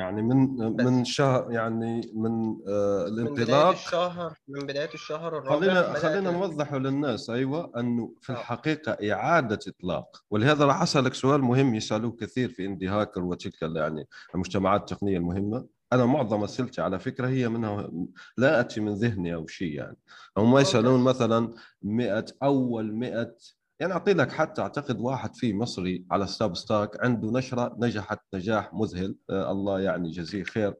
[0.00, 0.84] يعني من بس.
[0.86, 6.30] من شهر يعني من آه من بداية الانطلاق الشهر من بداية الشهر الرابع خلينا خلينا
[6.30, 8.36] نوضحه للناس أيوه أنه في آه.
[8.36, 14.08] الحقيقة إعادة إطلاق ولهذا راح أسألك سؤال مهم يسألوه كثير في إندي هاكر وتلك يعني
[14.34, 17.90] المجتمعات التقنية المهمة أنا معظم أسئلتي على فكرة هي منها
[18.36, 19.96] لا أتي من ذهني أو شيء يعني
[20.38, 20.68] هم ممتاز.
[20.68, 21.50] يسألون مثلا
[21.82, 23.34] 100 أول 100
[23.80, 29.16] يعني أعطي لك حتى أعتقد واحد في مصري على Substack عنده نشرة نجحت نجاح مذهل
[29.30, 30.74] آه الله يعني يجزيه خير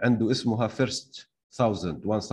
[0.00, 1.28] عنده اسمها First
[1.60, 1.84] 1000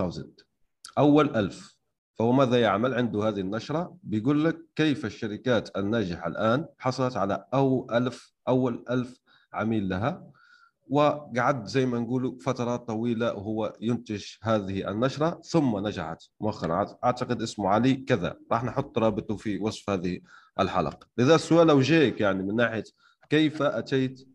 [0.98, 1.78] أول ألف.
[2.18, 7.86] فهو ماذا يعمل؟ عنده هذه النشرة بيقول لك كيف الشركات الناجحة الآن حصلت على أو
[7.92, 9.20] ألف أول ألف
[9.52, 10.32] عميل لها.
[10.88, 16.98] وقعد زي ما نقولوا فترات طويلة وهو ينتج هذه النشرة ثم نجحت مؤخرا.
[17.04, 18.38] أعتقد اسمه علي كذا.
[18.52, 20.20] راح نحط رابطه في وصف هذه
[20.60, 21.08] الحلقة.
[21.18, 22.84] لذا السؤال لو جايك يعني من ناحية
[23.30, 24.28] كيف أتيت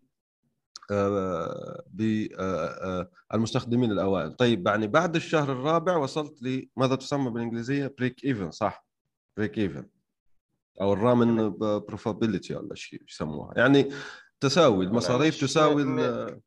[3.32, 8.86] بالمستخدمين الأوائل؟ طيب يعني بعد الشهر الرابع وصلت لماذا تسمى بالإنجليزية؟ break even صح؟
[9.38, 9.88] break even
[10.82, 13.54] أو ال ramen profitability ولا شيء يسموها.
[13.58, 13.90] يعني
[14.40, 16.42] تساوي المصاريف تساوي ال-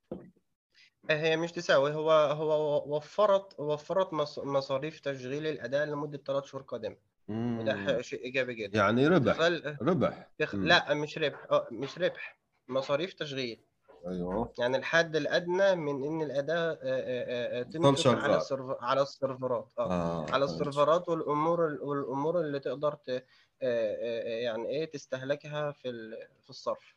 [1.10, 6.96] هي مش تساوي هو هو وفرت وفرت مص- مصاريف تشغيل الاداه لمدة ثلاث شهور قادمة
[7.28, 10.66] وده شيء إيجابي جدا يعني ربح خلال ربح في خ- مم.
[10.66, 13.60] لا مش ربح آه مش ربح مصاريف تشغيل
[14.06, 18.36] أيوه يعني الحد الأدنى من إن الاداه آه، آه، آه، تنفق على.
[18.36, 20.26] السيرف- على السيرفرات آه آه.
[20.32, 20.44] على.
[20.44, 23.08] السيرفرات والأمور والأمور اللي تقدر ت...
[23.08, 23.24] آه، آه،
[23.62, 26.96] آه، يعني إيه تستهلكها في ال- في الصرف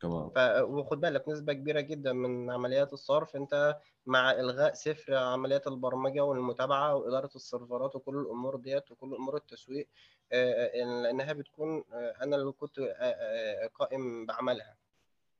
[0.00, 0.30] تمام.
[0.60, 3.76] وخد بالك نسبة كبيرة جدا من عمليات الصرف انت
[4.06, 9.88] مع إلغاء صفر عمليات البرمجة والمتابعة وإدارة السيرفرات وكل الأمور ديت وكل أمور التسويق
[10.32, 10.52] آه،
[10.82, 14.76] آه، لانها بتكون آه، أنا اللي كنت آه، آه، قائم بعملها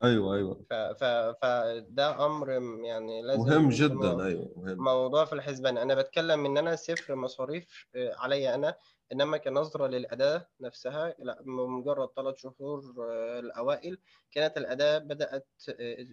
[0.02, 0.64] أيوه أيوه.
[0.70, 0.74] ف...
[0.74, 1.04] ف...
[1.42, 2.50] فده أمر
[2.85, 4.85] يعني لازم مهم جدا أيوه مهم.
[4.85, 5.78] موضوع في الحسبان.
[5.78, 8.74] أنا بتكلم إن أنا صفر مصاريف آه، عليا أنا
[9.12, 13.98] إنما كنظرة للأداة نفسها لا مجرد ثلاث شهور آه، الأوائل
[14.33, 15.48] كانت الأداة بدأت
[15.80, 16.07] آه،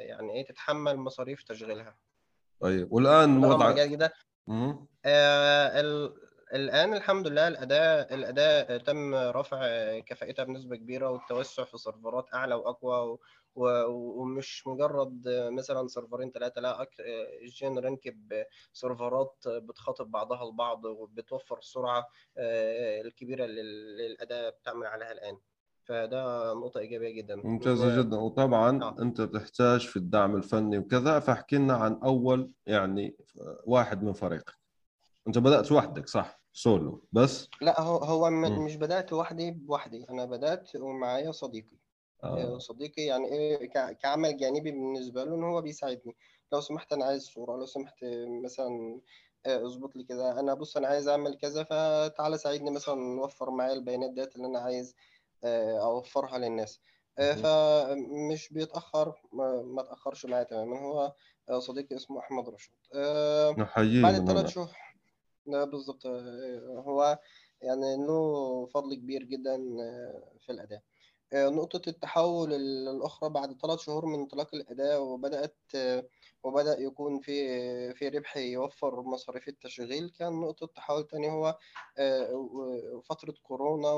[0.00, 1.96] يعني إيه تتحمل مصاريف تشغيلها.
[2.60, 4.12] طيب والآن ده أمر وضع جيد جدا
[4.46, 4.86] مم.
[5.04, 5.80] آه،
[6.54, 9.58] ال- الآن الحمد لله الأداء الأداء تم رفع
[9.98, 13.18] كفاءتها بنسبة كبيرة والتوسع في سيرفرات أعلى وأقوى و-
[13.54, 16.86] و- ومش مجرد مثلا سيرفرين ثلاثة لا
[17.44, 25.38] جين رانك بسيرفرات بتخاطب بعضها البعض وبتوفر السرعة آه، الكبيرة اللي الأداة بتعمل عليها الآن.
[25.84, 27.36] فده نقطة إيجابية جدا.
[27.36, 28.16] ممتازة جدا.
[28.16, 28.96] وطبعا آه.
[29.02, 31.20] أنت تحتاج في الدعم الفني وكذا.
[31.20, 33.16] فاحكي لنا عن أول يعني
[33.66, 34.54] واحد من فريقك.
[35.28, 37.04] أنت بدأت وحدك صح؟ سولو.
[37.12, 38.64] بس؟ لا هو هو م-.
[38.64, 41.76] مش بدأت وحدي بوحدي أنا بدأت ومعايا صديقي.
[42.24, 42.58] آه.
[42.58, 46.16] صديقي يعني إيه كعمل جانبي بالنسبة له إن هو بيساعدني.
[46.52, 48.04] لو سمحت أنا عايز صورة لو سمحت
[48.44, 49.00] مثلا
[49.46, 50.40] آه، أظبط لي كده.
[50.40, 54.58] أنا بص أنا عايز أعمل كذا فتعالى ساعدني مثلا نوفر معايا البيانات ديت اللي أنا
[54.58, 54.94] عايز
[55.44, 56.80] آه، أوفرها للناس.
[57.18, 57.34] آه،.
[57.34, 59.14] فمش بيتأخر
[59.64, 60.80] ما تأخرش معايا تماما.
[60.80, 61.12] هو
[61.50, 62.54] آه، صديقي اسمه أحمد
[62.94, 64.46] آه، نحييه بعد هنا.
[64.46, 64.68] شهور
[65.46, 67.18] بالظبط آه، هو
[67.62, 70.82] يعني له فضل كبير جدا آه، في الأداء.
[71.32, 76.04] آه، نقطة التحول ال- الأخرى بعد ثلاث شهور من انطلاق الأداء وبدأت آه،
[76.42, 81.58] وبدأ يكون في في ربح يوفر مصاريف التشغيل كان نقطة تحول تاني هو
[81.98, 83.90] آه، فترة كورونا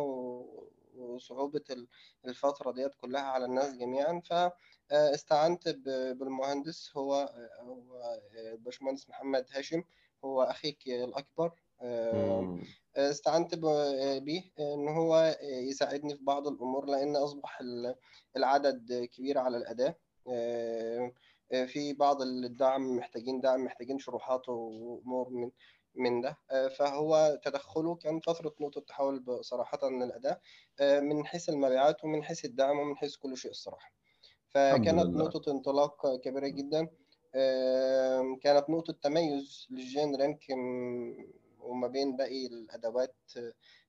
[0.97, 1.89] وصعوبة ال-
[2.27, 4.21] الفترة ديت كلها على الناس جميعا.
[4.91, 5.69] فاستعنت
[6.19, 8.21] بالمهندس هو آه،
[8.53, 9.83] الباشمهندس محمد هاشم.
[10.25, 10.43] هو
[11.83, 12.63] آه، مم.
[12.97, 13.55] استعنت
[14.23, 17.95] بيه إن هو يساعدني في بعض الأمور لأن أصبح ال-
[18.37, 19.97] العدد كبير على الأداء
[20.29, 21.13] آه،
[21.67, 25.51] في بعض الدعم محتاجين دعم محتاجين شروحات وأمور من
[25.95, 26.39] من ده.
[26.51, 30.41] آه، فهو تدخله كان فترة نقطة تحول صراحة للأداء
[30.81, 33.93] آه، من حيث المبيعات ومن حيث الدعم ومن حيث كل شيء الصراحة.
[34.49, 36.89] فكانت نقطة انطلاق كبيرة جدا.
[38.43, 40.45] كانت نقطة تميز للجين رانك
[41.61, 43.15] وما بين باقي الأدوات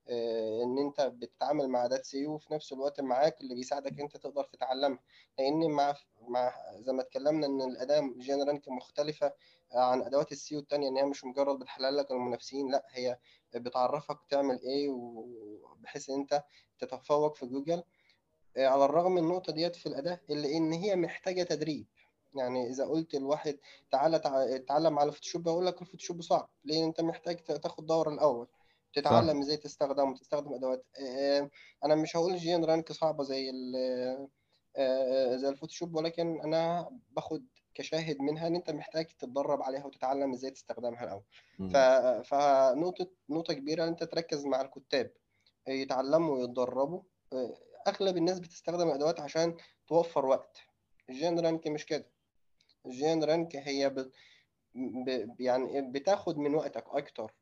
[0.08, 4.44] آه، إن أنت بتتعامل مع أداة SEO وفي نفس الوقت معاك اللي بيساعدك أنت تقدر
[4.44, 4.98] تتعلمها.
[5.38, 5.94] لأن مع
[6.28, 9.32] مع زي ما اتكلمنا إن الأداة جين رانك مختلفة
[9.72, 13.18] عن أدوات ال SEO التانية إن هي مش مجرد بتحلل لك المنافسين لأ هي
[13.54, 16.44] بتعرفك تعمل إيه وبحيث إن أنت
[16.78, 17.82] تتفوق في جوجل.
[18.56, 21.86] آه، على الرغم من النقطة ديت في الأداة إلا إن هي محتاجة تدريب.
[22.34, 23.58] يعني إذا قلت لواحد
[23.90, 26.48] تعالى تع- اتعلم على فوتوشوب أقول لك الفوتوشوب صعب.
[26.64, 28.46] لأن أنت محتاج تاخد دورة الأول.
[28.94, 30.86] تتعلم إزاي تستخدم وتستخدم ادوات
[31.84, 33.52] أنا مش هقول جين رانك صعبة زي
[35.36, 41.04] زي الفوتوشوب ولكن أنا باخد كشاهد منها إن أنت محتاج تتدرب عليها وتتعلم إزاي تستخدمها
[41.04, 41.22] الأول.
[41.70, 45.10] ف- فنقطه نقطة كبيرة إن أنت تركز مع الكتاب.
[45.68, 47.02] يتعلموا ويتدربوا.
[47.88, 49.56] أغلب الناس بتستخدم الأدوات عشان
[49.88, 50.56] توفر وقت.
[51.10, 52.06] الجين رانك مش كده.
[52.86, 54.10] الجين رانك هي ب...
[54.74, 55.34] ب...
[55.40, 57.34] يعني بتاخد من وقتك أكتر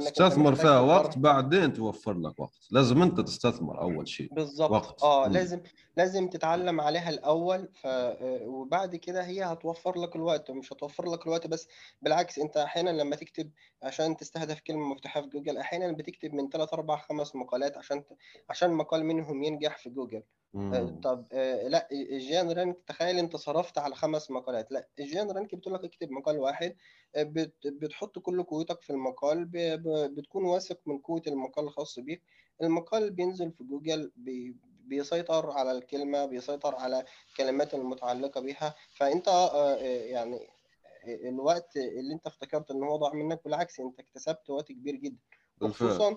[0.00, 0.80] تستثمر فيها.
[0.80, 5.02] وقت بعدين توفر لك وقت لازم أنت تستثمر أول شيء بالظبط وقت.
[5.02, 5.32] آه مم.
[5.32, 5.60] لازم
[5.96, 11.26] لازم تتعلم عليها الأول ف آه، وبعد كده هي هتوفر لك الوقت ومش هتوفر لك
[11.26, 11.68] الوقت بس
[12.02, 13.50] بالعكس أنت أحيانا لما تكتب
[13.82, 18.16] عشان تستهدف كلمة مفتاحه في جوجل أحيانا بتكتب من 3 4 5 مقالات عشان ت-
[18.50, 20.22] عشان مقال منهم ينجح في جوجل
[20.54, 21.00] مم.
[21.00, 24.72] طب آه، لا الجين رانك تخيل انت صرفت على خمس مقالات.
[24.72, 26.76] لا الجين رانك بتقول لك اكتب مقال واحد
[27.16, 29.44] آه، بت- بتحط كل قوتك في المقال
[30.14, 32.22] بتكون واثق من قوة المقال الخاص بيك.
[32.62, 38.74] المقال بينزل في جوجل بي بيسيطر على الكلمة بيسيطر على الكلمات المتعلقة بيها.
[39.28, 40.48] آه، آه، يعني
[41.04, 45.16] الوقت اللي انت افتكرت ان هو ضاع منك بالعكس انت اكتسبت وقت كبير جدا.
[45.60, 46.16] وخصوصا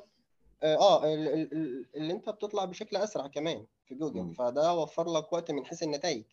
[0.64, 3.66] آه ال- ال- ال- اللي انت بتطلع بشكل أسرع كمان.
[3.92, 4.36] في جوجل.
[4.36, 6.24] فده وفر لك وقت من حيث النتائج.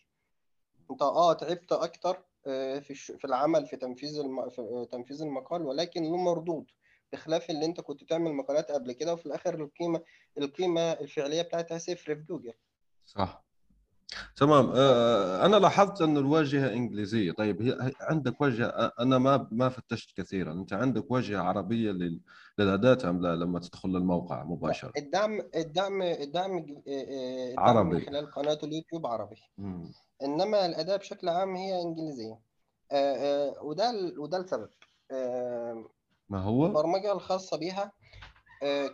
[0.90, 4.48] انت آه تعبت أكتر آه، في في العمل في تنفيذ الم...
[4.50, 6.70] في آه، تنفيذ المقال ولكن له مردود
[7.12, 10.02] بخلاف اللي انت كنت تعمل مقالات قبل كده وفي الآخر القيمة
[10.38, 12.54] القيمة الفعلية بتاعتها صفر في جوجل.
[13.06, 13.44] صح.
[14.36, 14.72] تمام.
[14.76, 17.32] آه، أنا لاحظت انه الواجهة إنجليزية.
[17.32, 18.66] طيب هي عندك واجهه
[19.00, 20.52] أنا ما ما فتشت كثيرا.
[20.52, 22.20] أنت عندك واجهه عربية لل-
[22.58, 24.92] للاداه أم لا؟ لما تدخل للموقع مباشرة.
[24.96, 26.66] الدعم الدعم آه، آه، الدعم
[27.58, 27.96] عربي.
[27.96, 29.36] من خلال قناة اليوتيوب عربي.
[29.58, 29.92] مم.
[30.24, 32.38] إنما الأداة بشكل عام هي إنجليزية.
[32.92, 34.68] آه، آه، وده ال- وده السبب.
[35.10, 35.84] آه،
[36.28, 37.92] ما هو؟ البرمجة الخاصة بيها آه،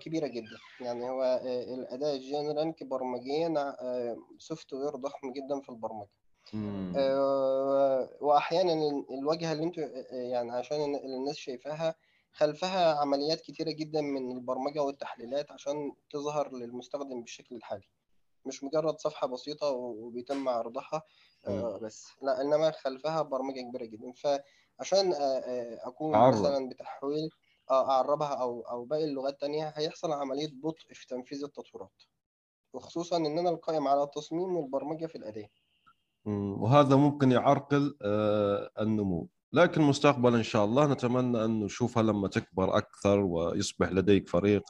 [0.00, 0.57] كبيرة جدا.
[0.81, 3.77] يعني هو آه، الاداه GuinRank برمجيا
[4.38, 6.09] software ضخم جدا في البرمجة.
[6.96, 11.94] آه، واحيانا ال- الواجهة اللي أنتوا آه، يعني عشان الن- الناس شايفاها
[12.33, 17.88] خلفها عمليات كتيرة جدا من البرمجة والتحليلات عشان تظهر للمستخدم بالشكل الحالي.
[18.46, 21.03] مش مجرد صفحة بسيطة وبيتم عرضها
[21.46, 22.07] آه، بس.
[22.22, 24.12] لا إنما خلفها برمجة كبيرة جدا.
[24.12, 26.29] فعشان آه، آه، أكون.
[26.29, 32.03] مثلا بتحويل آه، اعربها أو أو باقي اللغات التانية هيحصل عملية بطء في تنفيذ التطويرات
[32.72, 35.48] وخصوصا ان أنا القائم على التصميم والبرمجه في الأداة
[36.24, 36.62] مم.
[36.62, 37.96] وهذا ممكن يعرقل
[38.81, 44.62] النمو لكن مستقبلا إن شاء الله نتمنى أن نشوفها لما تكبر أكثر ويصبح لديك فريق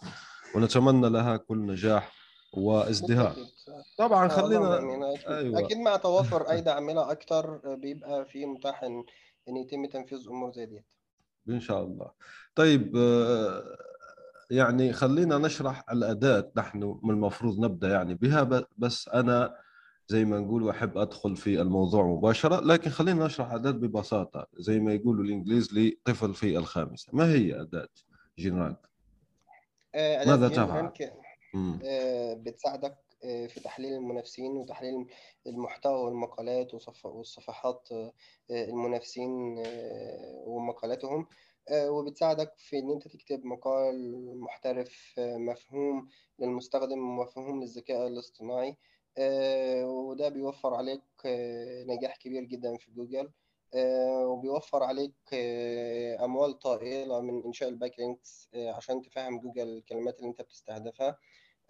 [0.56, 2.12] ونتمنى لها كل نجاح
[2.56, 3.36] وازدهار.
[3.98, 5.04] طبعا خلينا آمين.
[5.04, 5.26] أكيد.
[5.28, 5.58] أيوة.
[5.58, 9.04] أكيد مع توافر أيدي عاملة أكتر آه، بيبقى في متاح إن
[9.48, 10.84] إن يتم تنفيذ أمور زي ديت.
[11.48, 12.10] إن شاء الله.
[12.54, 13.76] طيب آه،
[14.50, 19.56] يعني خلينا نشرح الأداة نحن من المفروض نبدأ يعني بها بس أنا
[20.08, 24.94] زي ما نقول واحب أدخل في الموضوع مباشرة لكن خلينا نشرح اداه ببساطة زي ما
[24.94, 27.08] يقولوا الإنجليز لطفل في الخامسة.
[27.12, 27.88] ما هي أداة
[28.38, 28.88] جينرانك
[29.94, 30.92] آه، ماذا تفعل؟
[31.84, 33.03] آه، بتساعدك
[33.48, 35.06] في تحليل المنافسين وتحليل
[35.46, 38.12] المحتوى والمقالات والصفحات آه،
[38.50, 41.26] آه، المنافسين آه، ومقالاتهم
[41.68, 46.08] آه، وبتساعدك في إن أنت تكتب مقال محترف آه، مفهوم
[46.38, 48.76] للمستخدم ومفهوم للذكاء الاصطناعي
[49.18, 53.30] آه، وده بيوفر عليك آه، نجاح كبير جدا في جوجل
[53.74, 60.18] آه، وبيوفر عليك آه، أموال طائلة من إنشاء ال backlinks آه، عشان تفهم جوجل الكلمات
[60.18, 61.08] اللي أنت بتستهدفها.
[61.08, 61.18] آه،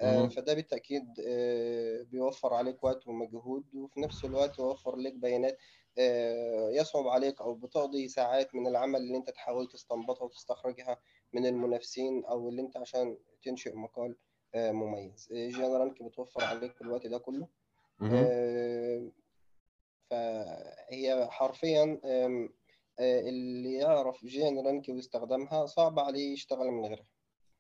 [0.03, 0.29] مم.
[0.29, 5.59] فده بالتأكيد آه، بيوفر عليك وقت ومجهود وفي نفس الوقت يوفر لك بيانات
[5.99, 10.99] آه، يصعب عليك أو بتقضي ساعات من العمل اللي أنت تحاول تستنبطها وتستخرجها
[11.33, 14.17] من المنافسين أو اللي أنت عشان تنشئ مقال
[14.55, 17.49] آه، مميز جنرالك بتوفر عليك الوقت ده كله.
[18.27, 19.11] آه،
[20.11, 22.49] فهي حرفيا آه،
[22.99, 27.07] اللي يعرف جين رانك ويستخدمها صعب عليه يشتغل من غيرها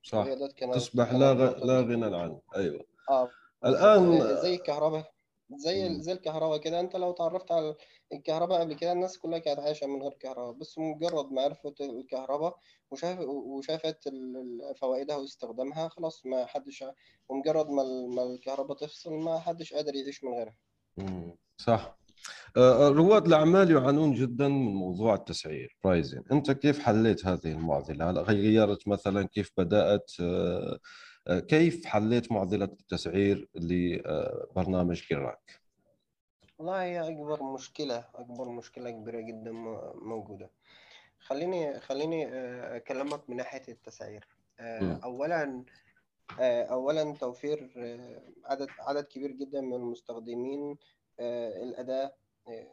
[0.04, 0.26] صح.
[0.72, 1.64] تصبح لا غ...
[1.64, 2.84] لا غنى عنه أيوه.
[3.10, 3.28] آه.
[3.64, 5.12] آه، زي الكهرباء.
[5.56, 6.00] زي مم.
[6.00, 6.80] زي الكهرباء كده.
[6.80, 7.74] أنت لو تعرفت على
[8.12, 10.52] الكهرباء قبل كده الناس كلها كانت عايشة من غير كهرباء.
[10.52, 12.56] بس مجرد ما عرفت الكهرباء
[12.90, 14.08] وشاف وشافت
[14.80, 16.84] فوائدها واستخدامها خلاص ما حدش
[17.28, 20.56] ومجرد ما ال- ما الكهرباء تفصل ما حدش قادر يعيش من غيرها.
[20.96, 21.36] مم.
[21.58, 21.96] صح.
[22.88, 25.76] رواد الأعمال يعانون جدا من موضوع التسعير.
[25.84, 30.78] برايزين أنت كيف حليت هذه المعضلة؟ هل غيرت مثلا كيف بدأت؟ آه،
[31.26, 35.60] آه، كيف حليت معضلة التسعير لبرنامج كراك
[36.58, 40.50] والله هي أكبر مشكلة أكبر مشكلة كبيرة جدا م- موجودة.
[41.18, 44.28] خليني خليني آه، أكلمك من ناحية التسعير.
[44.60, 45.00] آه،
[46.40, 50.76] آه، أولا توفير آه، عدد عدد كبير جدا من المستخدمين
[51.20, 52.14] آه، الأداة
[52.48, 52.66] آه،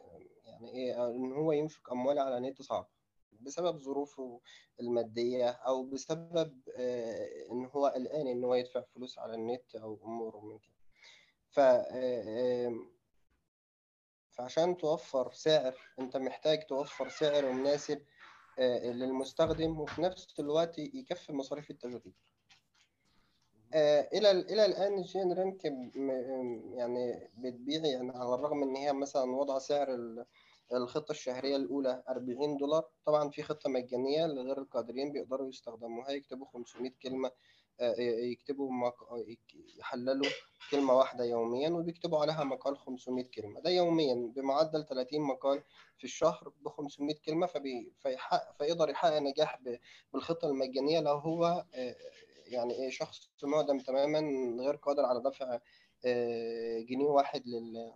[0.44, 2.88] يعني إيه آه، إن هو ينفق أموال على نت صعب
[3.40, 4.40] بسبب ظروفه
[4.80, 6.60] المادية أو بسبب
[7.50, 10.74] إن هو قلقان إن هو يدفع فلوس على النت أو أموره من كده.
[11.50, 11.60] ف
[14.30, 18.02] فعشان توفر سعر أنت محتاج توفر سعر مناسب
[18.58, 22.14] للمستخدم وفي نفس الوقت يكفي مصاريف التشغيل
[23.74, 29.36] آه، إلى إلى الآن جين رانك م- يعني بتبيع يعني على الرغم إن هي مثلا
[29.36, 30.26] وضع سعر ال-
[30.72, 36.90] الخطة الشهرية الأولى 40 دولار طبعا في خطة مجانية لغير القادرين بيقدروا يستخدموها يكتبوا 500
[37.02, 37.30] كلمة
[37.80, 38.94] آه، يكتبوا مق...
[39.78, 40.28] يحللوا
[40.70, 45.62] كلمة واحدة يوميا وبيكتبوا عليها مقال 500 كلمة ده يوميا بمعدل 30 مقال
[45.98, 47.92] في الشهر ب 500 كلمة فبي...
[47.98, 48.56] فيحقق...
[48.58, 49.58] فيقدر يحقق نجاح.
[50.12, 51.96] بالخطة المجانية لو هو آه،
[52.46, 54.20] يعني إيه شخص معدم تماما
[54.62, 55.58] غير قادر على دفع
[56.04, 57.92] آه، جنيه واحد لل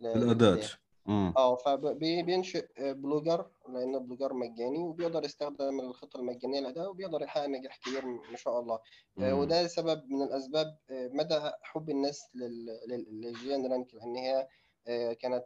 [0.00, 0.68] ل- الأداة للأداة
[1.06, 1.32] مم.
[1.36, 7.78] آه فبينشئ Blogger لأن ال Blogger مجاني وبيقدر يستخدم الخطة المجانية للأداة وبيقدر يحقق نجاح
[7.78, 8.74] كبير ما شاء الله
[9.18, 9.38] آه، مم.
[9.38, 14.48] وده سبب من الأسباب آه، مدى حب الناس لل- لل- لل GuinRank لأن هي
[14.88, 15.44] آه، كانت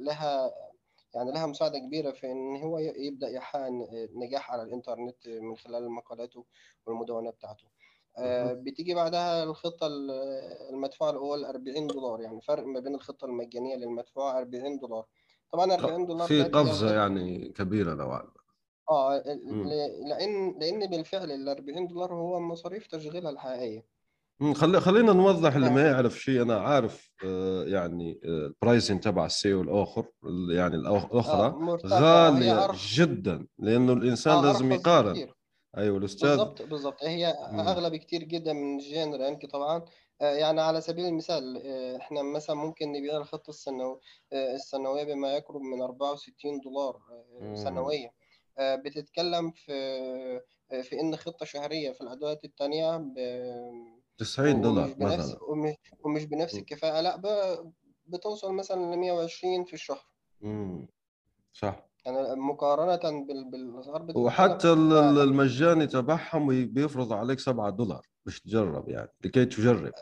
[0.00, 0.50] لها
[1.14, 3.68] يعني لها مساعدة كبيرة في إن هو يبدأ يحقق
[4.14, 6.44] نجاح على الإنترنت من خلال مقالاته
[6.86, 7.77] والمدونة بتاعته آه،.
[8.52, 10.10] بتيجي بعدها الخطة ال-
[10.70, 15.04] المدفوعة الأول 40 دولار يعني فرق ما بين الخطة المجانية للمدفوعة 40 دولار.
[15.52, 18.30] طبعا 40 دولار في الخطة يعني كبيرة نوعا ما
[18.90, 19.68] آه ال- مم.
[19.68, 23.86] ل- لأن لأن بالفعل ال 40 دولار هو مصاريف تشغيلها الحقيقية.
[24.40, 26.42] مم، خلي خلينا نوضح اللي ما يعرف شيء.
[26.42, 31.54] أنا عارف آه، يعني آه، ال pricing تبع ال SEO الآخر ال- يعني الأخرى
[31.86, 35.28] غالية جدا لأنه الإنسان لازم يقارن.
[35.76, 37.26] أيوه الأستاذ بالظبط بالظبط هي.
[37.26, 39.84] اغلى بكتير جدا من جين رانك طبعا
[40.20, 44.00] آه، يعني على سبيل المثال آه، إحنا مثلا ممكن نبيع الخطة السنو...
[44.32, 47.02] آه، السنوية بما يقرب من 64 دولار
[48.58, 50.40] آه، بتتكلم في
[50.82, 53.14] في إن خطة شهرية في الأدوات التانية ب...
[54.18, 56.60] 90 ومش دولار مثلا ومش, ومش بنفس مم.
[56.60, 57.20] الكفاءة لأ.
[58.06, 60.06] بتوصل مثلا ل 120 في الشهر
[60.40, 60.88] مم.
[61.52, 63.50] صح يعني مقارنة بال...
[63.50, 69.82] بالأسعار بتتكلم وحتى المجاني تبعهم بيفرض عليك 7 دولار مش تجرب يعني لكي تجرب.
[69.82, 69.92] ما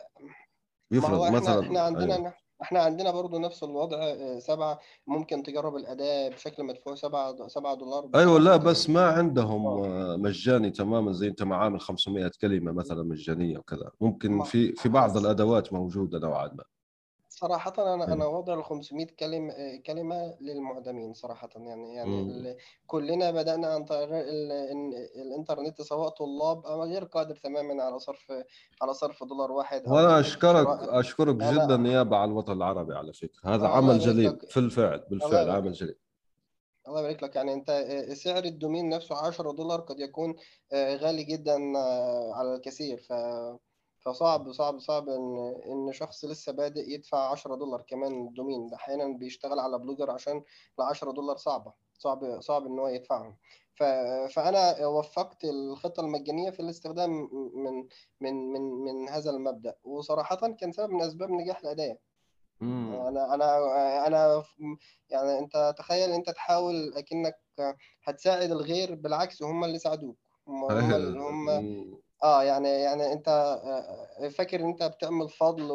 [0.91, 5.75] بيفرض هو إحنا مثلا إحنا عندنا إحنا عندنا برضو نفس الوضع آه، سبعة ممكن تجرب
[5.75, 9.85] الأداة بشكل مدفوع سبعة سبعة دولار أيوه لا بس ما عندهم آه.
[9.85, 13.91] آه، مجاني تماما زي أنت معامل 500 كلمة مثلا مجانية وكذا.
[14.01, 16.63] ممكن ما في في بعض حس الأدوات موجودة نوعا ما.
[17.39, 19.53] صراحة أنا أنا وضع ال 500 كلمة
[19.85, 22.21] كلمة للمعدمين صراحة يعني يعني.
[22.21, 22.57] ال...
[22.87, 24.51] كلنا بدأنا عن طريق ال...
[24.51, 28.31] ال- الإنترنت سواء طلاب أو غير قادر تماما على صرف
[28.81, 30.99] على صرف دولار واحد أشكرك شراء.
[30.99, 33.55] أشكرك جدا أنا نيابه عن الوطن العربي على فكرة.
[33.55, 35.95] هذا عمل جليل في الفعل بالفعل عمل جليل.
[36.87, 37.35] الله يبارك لك.
[37.35, 40.35] يعني أنت سعر الدومين نفسه 10 دولار قد يكون
[40.73, 42.97] آه، غالي جدا آه، على الكثير.
[42.97, 43.13] ف
[43.99, 48.75] فصعب صعب صعب إن إن شخص لسه بادئ يدفع 10 دولار كمان ال domain ده
[48.75, 50.37] أحيانا بيشتغل على Blogger عشان
[50.79, 53.37] ال 10 دولار صعبة صعب صعب إن هو يدفعهم.
[53.75, 53.83] ف...
[54.33, 57.87] فأنا وفقت الخطة المجانية في الاستخدام من
[58.21, 59.75] من من من هذا المبدأ.
[59.83, 61.61] وصراحة كان سبب من أسباب نجاح
[62.61, 64.43] امم أنا أنا أنا
[65.09, 67.39] يعني أنت تخيل أنت تحاول أكنك
[68.03, 70.17] هتساعد الغير بالعكس هم اللي ساعدوك.
[70.47, 71.97] هم هم أمم.
[72.23, 75.69] آه يعني يعني أنت آه، فاكر إن أنت بتعمل فضل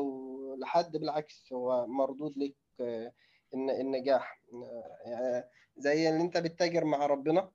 [0.58, 3.12] لحد بالعكس هو مردود لك آه،
[3.54, 4.40] الن- النجاح.
[4.52, 5.44] آه، يعني
[5.76, 7.50] زي اللي أنت بتتاجر مع ربنا.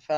[0.00, 0.12] ف-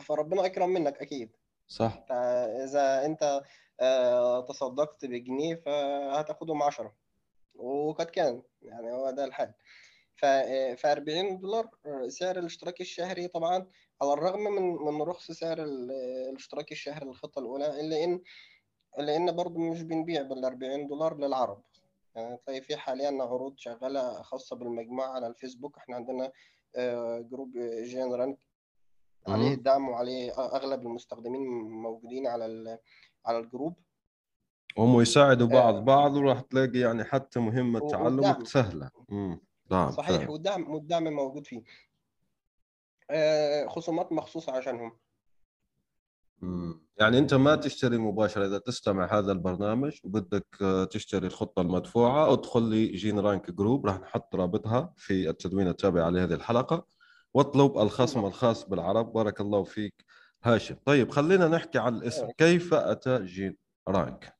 [0.00, 1.36] فربنا أكرم منك أكيد.
[1.68, 2.04] صح.
[2.08, 3.42] فاذا أنت
[3.80, 6.94] آه، تصدقت بجنيه فهتاخدهم عشرة.
[7.54, 9.54] وقد كان يعني هو ده الحال.
[10.16, 10.24] ف
[10.80, 11.70] ف 40 دولار
[12.08, 13.66] سعر الاشتراك الشهري طبعا
[14.02, 14.62] على الرغم من
[14.94, 15.90] من رخص سعر ال-
[16.30, 18.20] الاشتراك الشهري للخطة الأولى إلا إن
[18.98, 21.62] إلا إن برضه مش بنبيع بال 40 دولار للعرب
[22.14, 26.32] يعني تلاقي في حاليا عروض شغالة خاصة بالمجموعة على الفيسبوك إحنا عندنا
[26.76, 27.52] آه، group
[27.82, 28.38] GuinRank
[29.28, 29.54] عليه.
[29.54, 32.78] الدعم وعليه أغلب المستخدمين موجودين على
[33.26, 33.74] على ال group
[34.78, 35.80] هم يساعدوا بعض آه.
[35.80, 38.46] بعض وراح تلاقي يعني حتى مهمة تعلمك.
[38.46, 39.40] سهلة امم
[39.70, 40.30] نعم صحيح.
[40.30, 41.62] والدعم والدعم موجود فيه آه،
[43.68, 44.98] خصومات مخصوصة عشانهم.
[47.00, 52.62] يعني أنت ما تشتري مباشرة إذا تستمع هذا البرنامج وبدك آه، تشتري الخطة المدفوعة ادخل
[52.62, 56.86] لي GuinRank group راح نحط رابطها في التدوين التابع لهذه الحلقة.
[57.34, 59.12] واطلب الخصم الخاص بالعرب.
[59.12, 60.04] بارك الله فيك
[60.44, 60.76] هاشم.
[60.84, 62.28] طيب خلينا نحكي عن الاسم.
[62.38, 64.36] كيف أتى GuinRank؟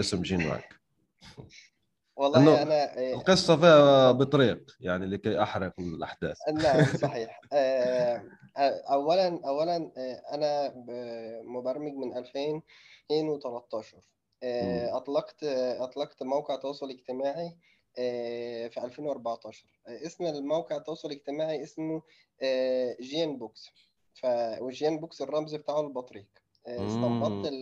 [0.00, 0.80] اسم GuinRank.
[2.20, 6.38] والله أنا آه، القصة فيها بطريق يعني لكي أحرق الأحداث.
[6.52, 7.40] نعم صحيح.
[7.52, 8.24] آه،
[8.56, 10.74] آه، اولا اولا آه، أنا
[11.42, 13.96] مبرمج من 2013
[14.42, 14.96] آه، مم.
[14.96, 15.44] أطلقت
[15.78, 17.56] أطلقت موقع تواصل اجتماعي
[18.70, 22.02] في 2014 آه، اسم الموقع التواصل الاجتماعي اسمه
[23.00, 23.70] GuinBox.
[24.14, 24.26] ف
[25.00, 26.26] box الرمز بتاعه البطريق.
[26.66, 27.52] استنبطت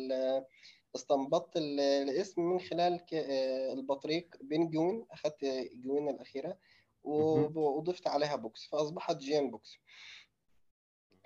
[0.97, 6.59] استنبطت ال- الاسم من خلال آه، البطريق penguin اخذت guin الأخيرة
[7.05, 9.79] وضفت عليها box فأصبحت GuinBox.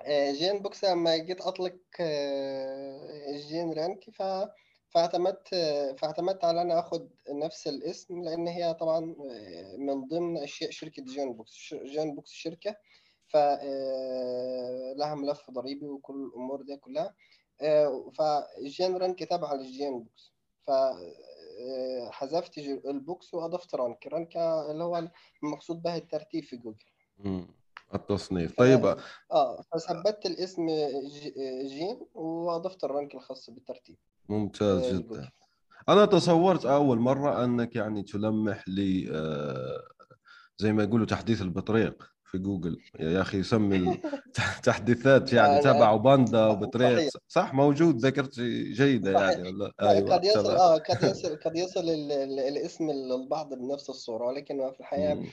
[0.01, 4.23] آه، GuinBox لما جيت أطلق آه، GuinRank ف
[4.89, 5.49] فاعتمدت
[5.99, 9.01] فاعتمدت على أنا آخد نفس الاسم لأن هي طبعا
[9.79, 11.75] من ضمن أشياء شركة GuinBox.
[11.85, 12.77] GuinBox شركة
[13.29, 17.15] ف آه، لها ملف ضريبي وكل الأمور دي كلها.
[17.63, 20.33] آه، ف GuinRank تابعة لل GuinBox.
[20.67, 24.37] ف آه، حذفت ال box وأضفت rank rank
[24.71, 25.09] اللي هو
[25.43, 27.47] المقصود به الترتيب في جوجل.
[27.95, 28.57] التصنيف.
[28.59, 28.97] طيب
[29.33, 29.63] آه.
[29.73, 30.67] فثبت الاسم
[31.67, 33.97] Guin وأضفت ال rank الخاص بالترتيب.
[34.29, 35.09] ممتاز آه، جدا.
[35.09, 35.29] جوجل.
[35.89, 39.83] أنا تصورت أول مرة أنك يعني تلمح لي آه،
[40.59, 42.13] زي ما يقولوا تحديث البطريق.
[42.33, 44.01] في جوجل يا أخي يسمي
[44.57, 47.11] التحديثات يعني تبع باندا وبطريق.
[47.29, 48.41] صح موجود ذكرت
[48.73, 49.31] جيدة صحيح.
[49.39, 50.51] يعني ولا أيوه قد يصل.
[50.57, 55.27] آه قد يصل قد يصل ال- ال- الاسم للبعض بنفس الصورة ولكن في الحقيقة مم.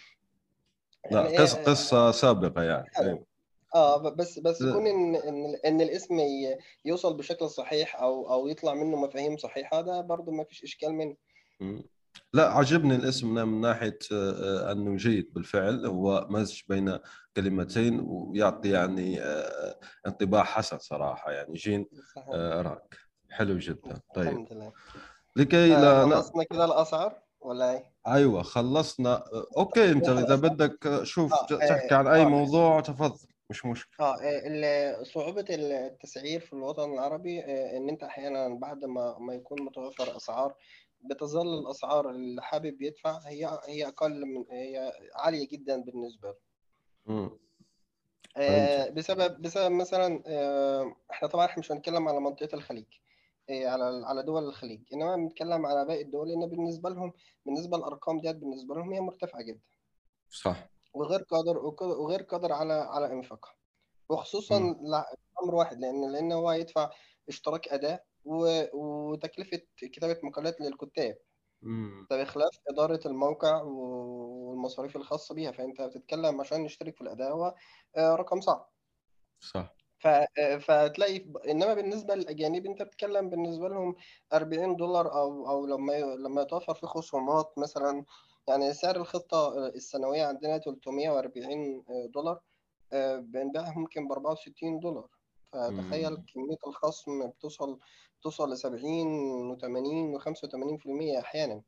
[1.05, 2.87] يعني لا إيه، قصة قصه سابقة يعني.
[2.99, 3.25] أيوة.
[3.75, 4.73] آه بس بس لا.
[4.73, 6.19] كون إن إن إن الاسم
[6.85, 11.15] يوصل بشكل صحيح أو أو يطلع منه مفاهيم صحيحة ده برضه ما فيش إشكال منه.
[12.33, 15.85] لا عجبني الاسم من ناحية آه، آه، أنه جيد بالفعل.
[15.85, 16.99] هو مزج بين
[17.35, 21.31] كلمتين ويعطي يعني آه، انطباع حسن صراحة.
[21.31, 22.95] يعني GuinRank.
[23.29, 24.01] حلو جدا.
[24.15, 24.27] طيب.
[24.27, 24.73] الحمد لله.
[25.35, 26.05] لكي لا.
[26.05, 29.23] خلصنا كده الاسعار ولا إيه؟ أيوه خلصنا.
[29.57, 32.25] أوكي أنت إذا بدك شوف آه، تحكي عن أي آه.
[32.25, 33.27] موضوع تفضل.
[33.49, 34.07] مش مشكلة.
[34.07, 37.39] آه صعوبة التسعير في الوطن العربي
[37.77, 40.55] إن أنت أحيانا بعد ما ما يكون متوفر أسعار
[41.01, 46.35] بتظل الأسعار اللي حابب يدفع هي هي أقل من هي عالية جدا بالنسبة له.
[48.37, 52.85] آه، بسبب بسبب مثلا آه، إحنا طبعا إحنا مش هنتكلم على منطقة الخليج
[53.49, 57.13] آه، على على دول الخليج إنما بنتكلم على باقي الدول لأن بالنسبة لهم
[57.45, 59.59] بالنسبة للأرقام ديت بالنسبة لهم هي مرتفعة جدا.
[60.29, 60.69] صح.
[60.93, 63.55] وغير قادر وغير قادر على على إنفاقها.
[64.09, 64.57] وخصوصا
[65.43, 66.89] أمر واحد لأن لأن هو هيدفع
[67.29, 71.17] اشتراك أداء و- وتكلفة كتابة مقالات للكتاب
[71.61, 72.07] مم.
[72.11, 77.55] ده بخلاف إدارة الموقع والمصاريف الخاصة بيها فأنت بتتكلم عشان نشترك في الاداء هو
[77.97, 78.69] آه، رقم صعب
[79.39, 83.95] صح ف- فتلاقي إنما بالنسبة للأجانب أنت بتتكلم بالنسبة لهم
[84.33, 88.05] 40 دولار أو أو لما ي- لما يتوفر في خصومات مثلا
[88.47, 92.39] يعني سعر الخطة السنوية عندنا 340 دولار
[92.93, 95.07] آه، بنبيعها ممكن ب 64 دولار
[95.53, 96.25] فتخيل مم.
[96.33, 97.79] كمية الخصم بتوصل
[98.19, 99.07] بتوصل ل 70
[99.55, 101.61] و80 و85% أحيانا.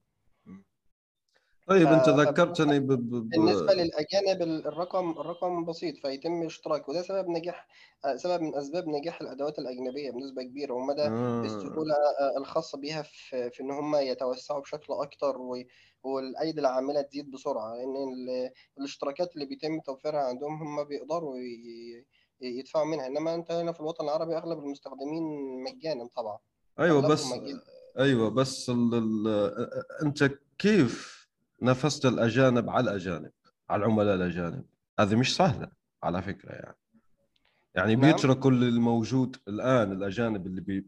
[1.67, 2.87] طيب ف- انت ذكرتني ب...
[2.87, 3.09] ب...
[3.09, 3.29] ب...
[3.29, 7.67] بالنسبة للأجانب ال- الرقم الرقم بسيط فيتم اشتراك وده سبب نجاح
[8.15, 10.73] سبب من أسباب نجاح الأدوات الأجنبية بنسبة كبيرة.
[10.73, 11.41] ومدى آه.
[11.45, 15.63] السهولة آه، الخاصة بيها في في إن هم يتوسعوا بشكل أكتر و-
[16.03, 17.75] والأيدي العاملة تزيد بسرعة.
[17.75, 22.05] لأن ال- الاشتراكات اللي بيتم توفيرها عندهم هم بيقدروا ي-
[22.41, 25.23] يدفعوا منها إنما أنت هنا في الوطن العربي أغلب المستخدمين
[25.63, 26.37] مجانا طبعا
[26.79, 27.61] أيوه بس مجانا.
[27.99, 28.95] أيوه بس ال...
[28.95, 29.27] ال...
[30.03, 31.27] أنت كيف
[31.61, 33.31] نافست الأجانب على الأجانب
[33.69, 34.65] على العملاء الأجانب
[34.99, 35.67] هذه مش سهلة
[36.03, 36.77] على فكرة يعني
[37.75, 38.11] يعني نعم.
[38.11, 40.87] بيتركوا اللي الموجود الآن الأجانب اللي بي...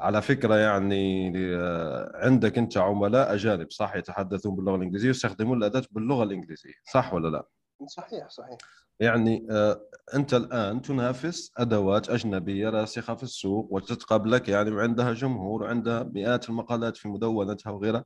[0.00, 6.24] على فكرة يعني آه، عندك أنت عملاء أجانب صح يتحدثون باللغة الإنجليزية ويستخدمون الأداة باللغة
[6.24, 7.46] الإنجليزية صح ولا لا؟
[7.86, 8.58] صحيح صحيح.
[9.00, 9.80] يعني آه،
[10.14, 16.96] أنت الآن تنافس أدوات أجنبية راسخة في السوق وتتقبلك يعني وعندها جمهور وعندها مئات المقالات
[16.96, 18.04] في مدونتها وغيرها.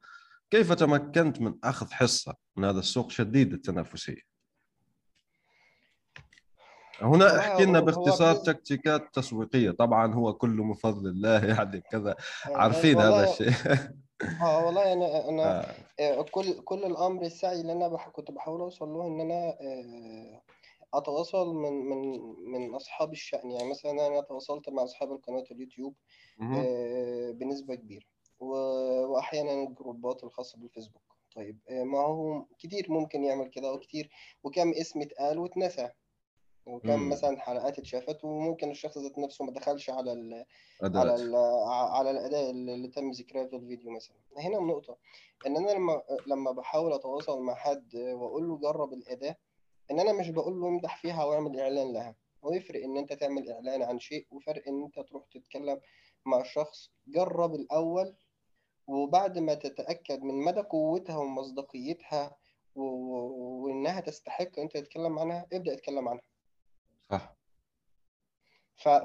[0.51, 4.37] كيف تمكنت من أخذ حصة من هذا السوق شديد التنافسية؟
[7.01, 9.71] هنا احكي لنا باختصار تكتيكات تسويقية.
[9.71, 13.53] طبعا هو كله من فضل الله يعني كذا آه، عارفين هذا الشيء.
[14.23, 15.75] آه والله أنا أنا آه.
[16.01, 16.23] آه.
[16.23, 19.59] كل كل الامر السعي اللي أنا بح كنت بحاول اوصل له ان أنا
[20.95, 22.19] اتواصل من من
[22.53, 25.95] من اصحاب الشأن يعني مثلا أنا تواصلت مع اصحاب القناة اليوتيوب
[27.33, 28.05] بنسبة كبيرة
[28.41, 31.03] واحيانا الجروبات الخاصة بالفيسبوك
[31.37, 34.11] طيب ما هو كتير ممكن يعمل كده وكتير
[34.43, 35.91] وكم اسم اتقال واتنسى
[36.67, 40.45] وكم مثلا حلقات اتشافت وممكن الشخص ذات نفسه ما دخلش على ال
[41.01, 41.35] على ال
[41.67, 44.17] على الأداء اللي تم ذكرها في الفيديو مثلا.
[44.39, 44.97] هنا النقطة
[45.47, 49.37] إن أنا لما لما بحاول أتواصل مع حد وأقول له جرب الأداة
[49.91, 52.15] إن أنا مش بقول له امدح فيها واعمل إعلان لها.
[52.43, 55.81] ويفرق إن أنت تعمل إعلان عن شيء وفرق إن أنت تروح تتكلم
[56.27, 58.15] مع الشخص جرب الأول
[58.87, 62.37] وبعد ما تتأكد من مدى قوتها ومصداقيتها
[62.75, 66.23] وإنها تستحق أنت تتكلم عنها ابدأ اتكلم عنها.
[67.11, 67.37] صح.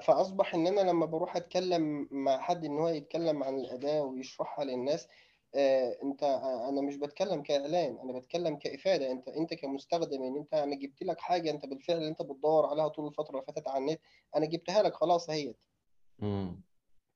[0.01, 5.07] فأصبح إن أنا لما بروح أتكلم مع حد إن هو يتكلم عن الأداة ويشرحها للناس
[5.55, 6.23] آه أنت
[6.69, 9.11] أنا مش بتكلم كإعلان أنا بتكلم كإفادة.
[9.11, 13.07] أنت أنت كمستخدم ان أنت أنا جبت لك حاجة أنت بالفعل أنت بتدور عليها طول
[13.07, 13.99] الفترة اللي فاتت على النت
[14.35, 15.57] أنا جبتها لك خلاص أهيت.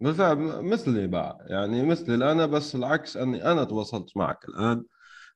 [0.02, 4.86] بالفعل مثلي بقى يعني مثلي أنا بس العكس أني أنا تواصلت معك الآن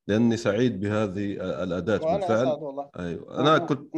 [0.07, 1.31] لأني سعيد بهذه
[1.63, 2.47] الأداة بالفعل.
[2.47, 2.89] والله.
[2.99, 3.39] أيوه.
[3.39, 3.95] أنا كنت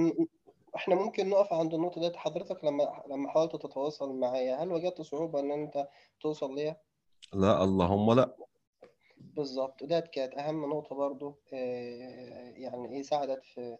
[0.75, 2.15] إحنا ممكن نقف عند النقطة ديت.
[2.15, 5.87] حضرتك لما لما حاولت تتواصل معايا هل وجدت صعوبة إن أنت
[6.21, 6.77] توصل ليا؟
[7.33, 8.35] لا اللهم لا.
[9.17, 9.83] بالظبط.
[9.83, 13.77] ديت كانت أهم نقطة برضو آه، يعني إيه ساعدت في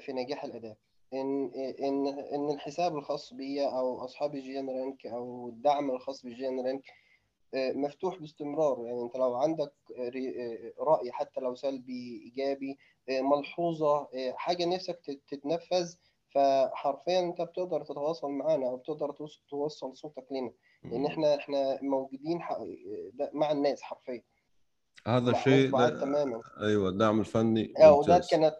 [0.00, 0.76] في نجاح الأداة.
[1.14, 6.82] إن إن إن الحساب الخاص بيا أو اصحاب ال GuinRank أو الدعم الخاص بال GuinRank
[7.54, 8.84] آه، مفتوح باستمرار.
[8.86, 12.78] يعني أنت لو عندك آه، رأي حتى لو سلبي إيجابي
[13.08, 15.94] ملحوظة حاجة نفسك تتنفذ
[16.34, 19.12] فحرفيا أنت بتقدر تتواصل معانا أو بتقدر
[19.50, 20.52] توصل صوتك لنا
[20.84, 22.40] لأن إحنا إحنا موجودين
[23.32, 24.22] مع الناس حرفيا.
[25.06, 26.42] هذا الشيء تماما.
[26.60, 28.56] أيوه الدعم الفني وده كانت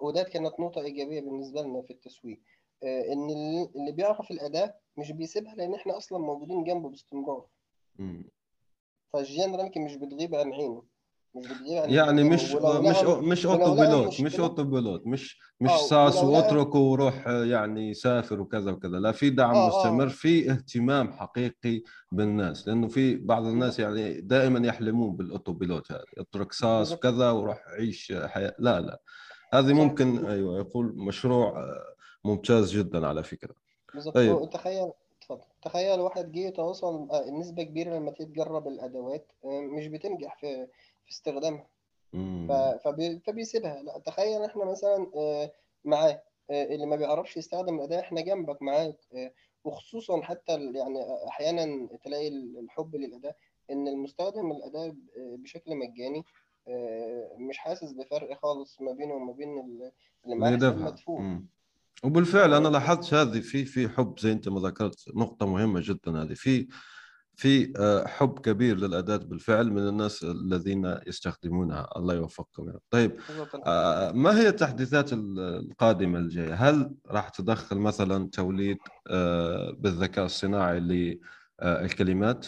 [0.00, 2.40] وده كانت نقطة إيجابية بالنسبة لنا في التسويق.
[2.82, 3.30] آه، إن
[3.76, 7.46] اللي بيعرف الأداة مش بيسيبها لأن إحنا أصلا موجودين جنبه باستمرار.
[9.12, 10.82] فالجين رانك مش بتغيب عن عينه.
[11.34, 17.26] يعني, يعني مش مش مش اوتو بيلوت مش اوتو بيلوت مش مش ساس واترك وروح
[17.28, 18.98] يعني سافر وكذا وكذا.
[18.98, 19.78] لا في دعم آه, آه.
[19.78, 21.82] مستمر في اهتمام حقيقي
[22.12, 27.62] بالناس لأنه في بعض الناس يعني دائما يحلمون بال autopilot هذا اترك SaaS وكذا وروح
[27.68, 28.54] عيش حياة.
[28.58, 29.00] لا لا.
[29.54, 33.54] هذه ممكن أيوه يقول مشروع آه، ممتاز جدا على فكرة.
[33.94, 34.14] بالضبط.
[34.14, 34.50] طيب.
[34.50, 35.40] تخيل اتفضل.
[35.62, 40.66] تخيل واحد جه يتواصل آه، نسبة كبيرة لما تيجي تجرب الأدوات مش بتنجح في
[41.04, 41.66] في استخدامها.
[42.84, 43.20] فبي...
[43.26, 43.82] فبيسيبها.
[43.82, 45.52] لا تخيل إحنا مثلا آه،
[45.84, 49.32] معاه آه، اللي ما بيعرفش يستخدم الأداة إحنا جنبك معاك آه،
[49.64, 52.28] وخصوصا حتى يعني أحيانا تلاقي
[52.60, 53.34] الحب للأداة
[53.70, 56.24] إن المستخدم الأداة بشكل مجاني
[57.38, 59.58] مش حاسس بفرق خالص ما بينه وما بين
[60.24, 61.40] اللي معاه مدفوع.
[62.04, 66.34] وبالفعل أنا لاحظت هذه في في حب زي أنت ما ذكرت نقطة مهمة جدا هذه.
[66.34, 66.68] في
[67.36, 71.88] في آه، حب كبير للأداة بالفعل من الناس الذين يستخدمونها.
[71.96, 72.80] الله يوفقكم يعني.
[72.90, 73.20] طيب
[73.66, 78.78] آه، ما هي التحديثات القادمة الجاية؟ هل راح تدخل مثلا توليد
[79.10, 80.80] آه، بالذكاء الصناعي
[81.60, 82.46] للكلمات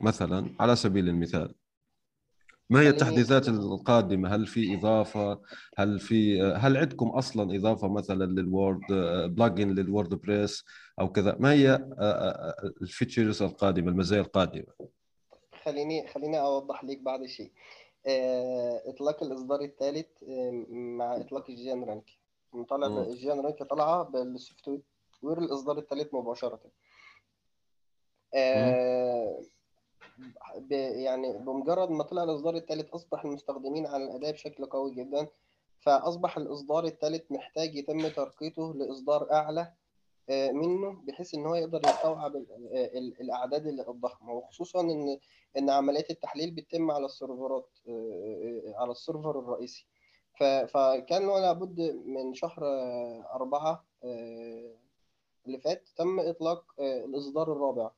[0.00, 1.54] مثلا على سبيل المثال.
[2.72, 5.40] ما هي التحديثات القادمة؟ هل في إضافة؟
[5.76, 8.80] هل في هل عندكم أصلا إضافة مثلا لل Word
[9.36, 10.64] plugin لل WordPress
[11.00, 14.66] أو كذا؟ ما هي آه، آه، آه، ال features القادمة المزايا القادمة؟
[15.64, 17.52] خليني خليني أوضح لك بعض الشيء
[18.86, 20.06] إطلاق الإصدار الثالث
[20.70, 22.10] مع إطلاق الجين رانك.
[22.68, 22.86] طالع
[23.24, 24.68] رانك طالعه بال soft
[25.22, 26.60] وير الإصدار الثالث مباشرة.
[30.70, 35.28] يعني بمجرد ما طلع الإصدار الثالث أصبح المستخدمين على الأداة بشكل قوي جدا
[35.80, 39.72] فأصبح الإصدار الثالث محتاج يتم ترقيته لإصدار أعلى
[40.28, 42.36] آه، منه بحيث إن هو يقدر يستوعب
[43.20, 45.18] الأعداد الضخمة وخصوصا إن
[45.58, 49.86] إن عمليات التحليل بتتم على السيرفرات آه، آه، على السيرفر الرئيسي.
[50.68, 52.62] فكان لابد من شهر
[53.34, 53.84] أربعة
[55.46, 57.90] اللي فات تم إطلاق الإصدار الرابع.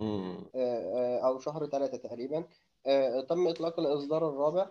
[0.00, 2.44] آه، آه، أو شهر ثلاثة تقريبا.
[2.86, 4.70] آه، تم إطلاق الإصدار الرابع.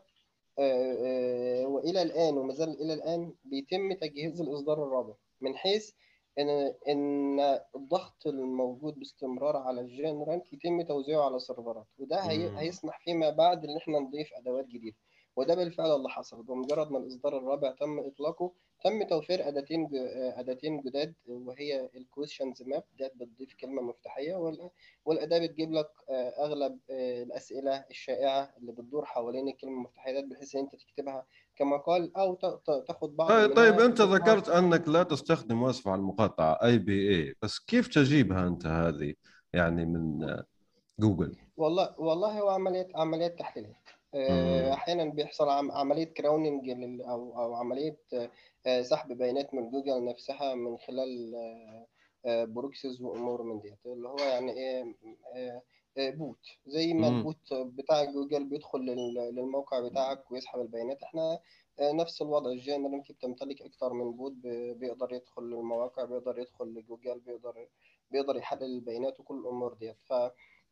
[1.67, 5.91] وإلى الآن وما زال إلى الآن بيتم تجهيز الإصدار الرابع من حيث
[6.39, 6.49] إن
[6.88, 7.39] إن
[7.76, 12.59] الضغط الموجود باستمرار على الجين رانك يتم توزيعه على سيرفرات وده هي...
[12.59, 14.97] هيسمح فيما بعد إن إحنا نضيف أدوات جديدة.
[15.36, 16.43] وده بالفعل اللي حصل.
[16.43, 18.51] بمجرد ما الإصدار الرابع تم إطلاقه
[18.84, 19.95] تم توفير أداتين ج-
[20.38, 24.69] أداتين جداد وهي ال questions map ده بتضيف كلمة مفتاحية وال-
[25.05, 30.55] والأداة بتجيب لك آه، أغلب آه، الأسئلة الشائعة اللي بتدور حوالين الكلمة المفتاحية ده بحيث
[30.55, 31.25] إن أنت تكتبها
[31.55, 32.11] كمقال
[32.41, 37.36] ت- تاخد بعض طيب, طيب أنت تضيفها ذكرت أنك لا تستخدم واسف على المقاطعة API
[37.41, 39.13] بس كيف تجيبها أنت هذه؟
[39.53, 40.45] يعني من آه،
[40.99, 41.36] جوجل.
[41.57, 44.74] والله والله هو عملية عملية تحليلات آه، مم.
[44.74, 46.69] أحيانا بيحصل عم- عملية crawling
[47.01, 47.97] أو أو عملية
[48.66, 51.36] آه، سحب بيانات من جوجل نفسها من خلال
[52.26, 54.82] آه، proxies وأمور من ديت اللي هو يعني
[55.36, 55.62] آه،
[55.97, 56.38] bot
[56.68, 57.07] زي ما.
[57.07, 61.39] ال bot بتاع جوجل بيدخل لل- للموقع بتاعك ويسحب البيانات إحنا
[61.82, 64.34] نفس الوضع الجين رانك بتمتلك أكتر من bot
[64.76, 67.68] بيقدر يدخل للمواقع بيقدر يدخل لجوجل بيقدر
[68.12, 70.14] بيقدر يحلل البيانات وكل الأمور ديت ف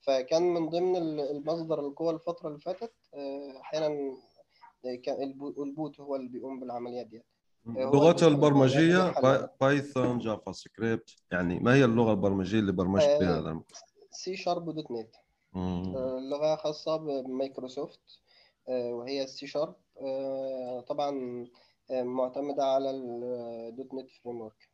[0.01, 4.17] فكان من ضمن ال- المصدر القوة الفترة اللي فاتت آه، أحيانا
[5.03, 7.23] كان البو- ال bot هو اللي بيقوم بالعمليات دي.
[7.67, 9.21] هو اللي لغته بيسحب البيانات البرمجيه وبيحللها.
[9.37, 13.63] باي- Python JavaScript يعني ما هي اللغة البرمجية اللي برمجت آه، بها هذا؟ الم-
[14.11, 15.15] C Sharp .NET.
[15.55, 17.99] آه، لغة خاصة بمايكروسوفت
[18.69, 19.75] آه، وهي ال C Sharp
[20.87, 21.47] طبعا
[21.91, 24.69] آه، معتمدة على ال .NET framework.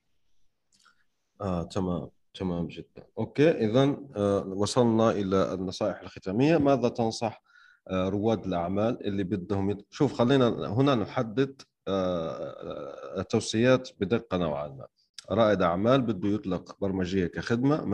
[1.41, 2.09] آه تمام.
[2.36, 3.07] تمام جدا.
[3.17, 6.57] أوكي إذا آه وصلنا إلى النصائح الختامية.
[6.57, 7.43] ماذا تنصح
[7.88, 9.86] آه رواد الأعمال اللي بدهم يت...
[9.89, 14.88] شوف خلينا هنا نحدد آه التوصيات بدقة نوعا ما.
[15.31, 17.86] رائد أعمال بده يطلق برمجية كخدمة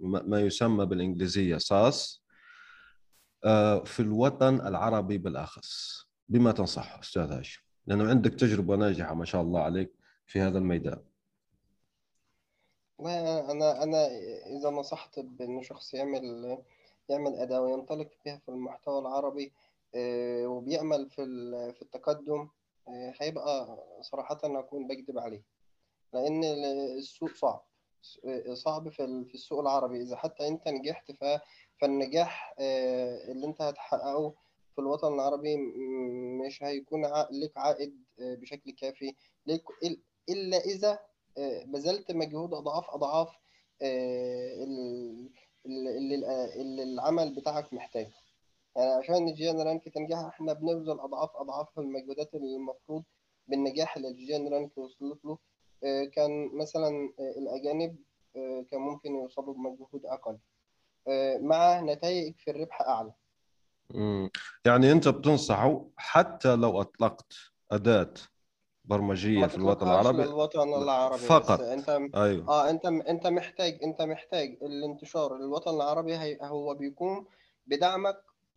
[0.00, 2.22] ما, يسمى بالإنجليزية ساس
[3.84, 6.00] في الوطن العربي بالأخص.
[6.28, 9.92] بما تنصح أستاذ هاشم لأنه عندك تجربة ناجحة ما شاء الله عليك
[10.26, 10.98] في هذا الميدان.
[13.00, 14.06] والله أنا أنا
[14.46, 16.58] إذا نصحت بإنه شخص يعمل
[17.08, 19.52] يعمل أداة وينطلق بها في المحتوى العربي
[19.94, 21.22] آه، وبيأمل في
[21.72, 22.48] في التقدم
[22.88, 25.42] آه، هيبقى صراحة أكون بكذب عليه.
[26.12, 26.44] لأن
[26.98, 27.62] السوق صعب.
[28.54, 30.02] صعب في في السوق العربي.
[30.02, 31.12] إذا حتى أنت نجحت
[31.80, 34.34] فالنجاح آه، اللي أنت هتحققه
[34.74, 35.56] في الوطن العربي
[36.46, 39.14] مش هيكون ع- لك عائد آه، بشكل كافي.
[40.28, 41.09] إلا إذا آه،
[41.66, 43.28] بذلت مجهود أضعاف أضعاف
[43.82, 45.30] آه، ال-
[45.66, 46.14] اللي
[46.60, 48.12] اللي- العمل بتاعك محتاجه.
[48.76, 53.04] يعني عشان الجين رانك تنجح إحنا بنبذل أضعاف أضعاف المجهودات اللي المفروض
[53.46, 55.38] بالنجاح اللي الجين رانك وصلت له.
[55.84, 57.96] آه، كان مثلا آه، الأجانب
[58.36, 60.06] آه، كان ممكن يوصلوا بمجهود
[61.08, 63.12] آه، مع نتائج في الربح أعلى.
[63.94, 64.30] مم.
[64.66, 67.32] يعني أنت بتنصحه حتى لو أطلقت
[67.72, 68.14] أداة
[68.90, 71.60] برمجية في الوطن العربي للوطن العربي فقط.
[71.60, 77.26] انت أيوه آه انت انت محتاج انت محتاج الانتشار الوطن العربي هي هو بيقوم
[77.66, 78.16] بدعمك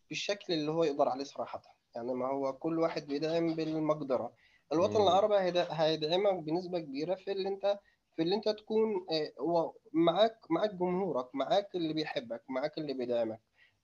[0.09, 1.61] بالشكل اللي هو يقدر عليه صراحة
[1.95, 4.31] يعني ما هو كل واحد بيدعم بالمقدرة
[4.73, 5.01] الوطن مم.
[5.07, 7.79] العربي هيد- هيدعمك بنسبة كبيرة في اللي انت
[8.15, 13.41] في اللي انت تكون آه، معاك معاك جمهورك معاك اللي بيحبك معاك اللي بيدعمك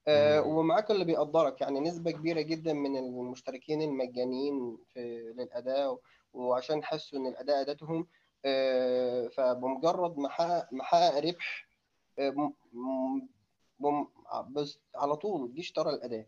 [0.08, 0.40] آه،.
[0.42, 5.98] ومعاك اللي بيقدرك يعني نسبة كبيرة جدا من المشتركين المجانيين في للأداة
[6.32, 8.06] وعشان حسوا إن الأداة أداتهم
[8.44, 11.68] آه، فبمجرد ما حقق ما حقق ربح
[12.18, 12.52] آه،
[14.50, 16.26] بس على طول جه اشترى الأداة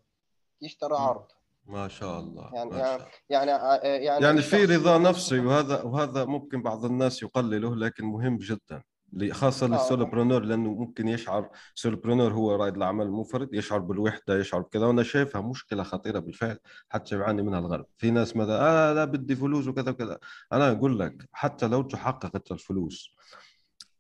[0.62, 0.96] جه اشترى.
[0.96, 1.26] عرض
[1.66, 3.06] ما شاء الله يعني ما شاء الله.
[3.30, 8.36] يعني آه، يعني يعني في رضا نفسي وهذا وهذا ممكن بعض الناس يقلله لكن مهم
[8.38, 8.82] جدا
[9.30, 9.68] خاصة آه.
[9.68, 15.40] للسولوبرونور لأنه ممكن يشعر سولوبرونور هو رائد الأعمال المنفرد يشعر بالوحدة يشعر بكذا وأنا شايفها
[15.40, 16.58] مشكلة خطيرة بالفعل
[16.88, 17.86] حتى يعاني منها الغرب.
[17.96, 20.18] في ناس مثلا آه لا بدي فلوس وكذا وكذا.
[20.52, 23.16] أنا أقول لك حتى لو تحققت الفلوس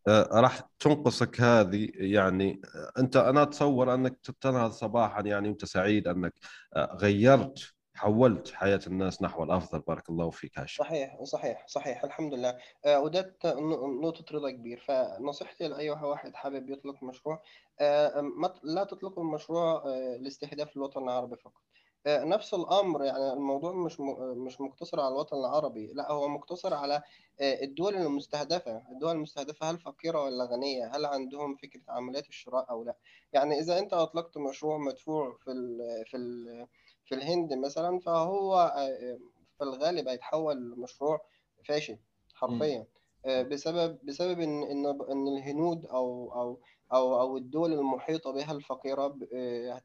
[0.08, 6.08] آه، راح تنقصك هذه يعني آه، أنت أنا أتصور أنك تنهض صباحا يعني وأنت سعيد
[6.08, 6.34] أنك
[6.76, 12.34] آه، غيرت حولت حياة الناس نحو الأفضل بارك الله فيك هاشم صحيح صحيح صحيح الحمد
[12.34, 12.58] لله.
[12.84, 14.80] آه، وده ت- ن- نقطة رضا كبير.
[14.80, 17.42] فنصيحتي لأي واحد حابب يطلق مشروع
[17.80, 18.32] آه،
[18.62, 21.62] لا تطلقوا المشروع آه، لاستهداف الوطن العربي فقط.
[22.06, 24.00] آه، نفس الأمر يعني الموضوع مش
[24.46, 27.02] مش مقتصر على الوطن العربي لا هو مقتصر على
[27.40, 28.82] آه، الدول المستهدفة.
[28.92, 32.96] الدول المستهدفة هل فقيرة ولا غنية؟ هل عندهم فكرة عمليات الشراء أو لا؟
[33.32, 36.66] يعني إذا أنت أطلقت مشروع مدفوع في ال في ال
[37.12, 39.18] في الهند مثلا فهو آه،
[39.58, 41.20] في الغالب هيتحول لمشروع
[41.68, 41.98] فاشل
[42.34, 42.86] حرفيا.
[43.26, 46.60] آه، بسبب بسبب إن إن إن الهنود أو أو
[46.92, 49.82] أو أو الدول المحيطة بها الفقيرة آه،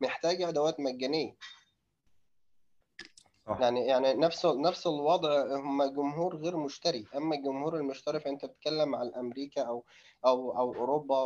[0.00, 1.36] محتاجة أدوات مجانية.
[3.60, 7.06] يعني يعني نفس نفس الوضع هم جمهور غير مشتري.
[7.16, 9.84] أما الجمهور المشتري فأنت بتتكلم على أمريكا أو
[10.26, 11.24] أو أو أوروبا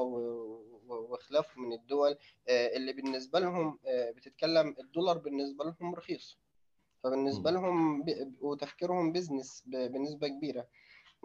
[0.89, 2.17] وخلافه من الدول
[2.49, 6.39] آه، اللي بالنسبة لهم آه، بتتكلم الدولار بالنسبة لهم رخيص.
[7.05, 8.05] فبالنسبة لهم
[8.41, 10.67] وتفكيرهم بزنس بنسبة كبيرة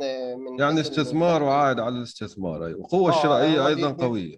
[0.04, 2.80] آه، من يعني استثمار وعائد على الاستثمار أيوه.
[2.80, 4.38] القوه الشرائية أيضا قوية.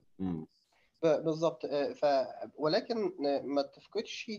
[1.04, 2.06] بالضبط ف
[2.58, 4.32] ولكن ما تفقدش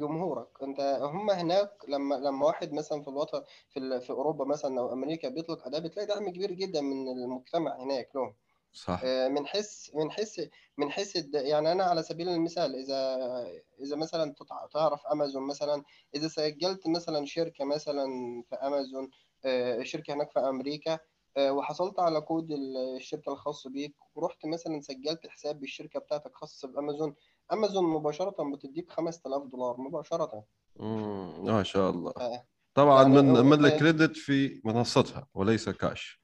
[0.00, 0.48] جمهورك.
[0.62, 5.28] انت هم هناك لما لما واحد مثلا في الوطن في في أوروبا مثلا أو أمريكا
[5.28, 8.34] بيطلق أداة بتلاقي دعم كبير جدا من المجتمع هناك له
[8.72, 9.00] صح.
[9.04, 10.40] آه، من حيث من حيث
[10.78, 13.18] من حيث يعني أنا على سبيل المثال إذا
[13.80, 14.34] إذا مثلا
[14.72, 15.82] تعرف أمازون مثلا
[16.14, 18.06] إذا سجلت مثلا شركة مثلا
[18.48, 19.10] في أمازون
[19.44, 20.98] آه، شركة هناك في أمريكا
[21.36, 22.48] آه، وحصلت على كود
[22.96, 27.14] الشركة الخاص بيك ورحت مثلا سجلت حساب بالشركة بتاعتك خاص بأمازون
[27.52, 30.44] امازون مباشرة بتديك 5000 دولار مباشرة.
[30.80, 32.12] امم ما شاء الله.
[32.74, 36.21] طبعا يعني من من الكريدت في منصتها وليس كاش.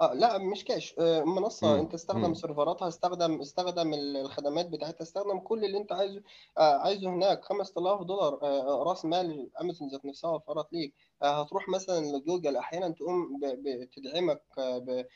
[0.00, 0.94] آه لا مش كاش.
[0.98, 1.78] آه، منصة مم.
[1.80, 2.34] أنت استخدم مم.
[2.34, 6.22] سيرفراتها استخدم استخدم الخدمات بتاعتها استخدم كل اللي أنت عايزه.
[6.58, 8.38] آه عايزه هناك 5000 دولار.
[8.42, 10.94] آه رأس مال امازون ذات نفسها وفرت ليك.
[11.22, 15.06] آه هتروح مثلا لجوجل أحيانا تقوم بتدعمك آه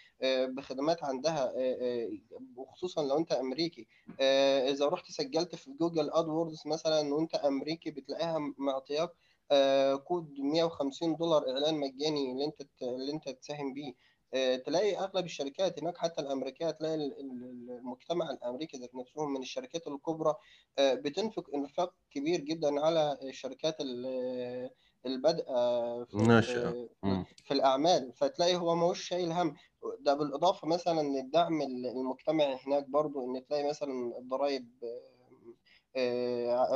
[0.47, 1.53] بخدمات عندها
[2.57, 3.87] وخصوصا لو أنت أمريكي.
[4.71, 9.11] إذا رحت سجلت في Google AdWords مثلا وأنت أمريكي بتلاقيها معطياك
[10.05, 13.93] كود 150 دولار إعلان مجاني اللي أنت اللي أنت تساهم بيه.
[13.93, 14.18] آه،
[14.67, 20.35] تلاقي أغلب الشركات هناك حتى الأمريكية تلاقي المجتمع الأمريكي ذات نفسهم من الشركات الكبرى
[20.79, 23.77] آه، بتنفق إنفاق كبير جدا على الشركات
[25.07, 26.89] البادئة في,
[27.45, 28.13] في الأعمال.
[28.13, 29.57] فتلاقي هو ما هوش شايل هم.
[30.01, 35.18] ده بالإضافة مثلا للدعم المجتمعي هناك برضو إن تلاقي مثلا الضرائب آه،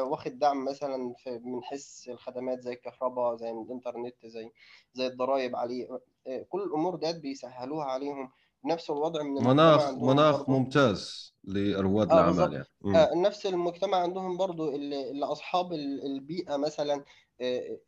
[0.03, 4.51] واخد دعم مثلا من حيث الخدمات زي الكهرباء زي الإنترنت زي
[4.95, 6.01] زي الضرائب عليه.
[6.27, 8.31] آه، كل الأمور ديت بيسهلوها عليهم.
[8.65, 10.53] نفس الوضع من مناخ مناخ برضو.
[10.53, 12.97] ممتاز لرواد آه الأعمال يعني.
[12.97, 17.05] آه نفس المجتمع عندهم برضو اللي, اللي أصحاب البيئة مثلا
[17.41, 17.79] آه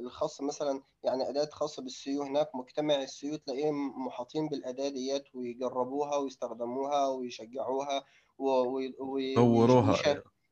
[0.00, 2.54] الخاص مثلا يعني أداة خاصة بالسيو هناك.
[2.54, 8.04] مجتمع السيو تلاقيهم محاطين بالأداة ديت ويجربوها ويستخدموها ويشجعوها
[8.38, 9.96] ويطوروها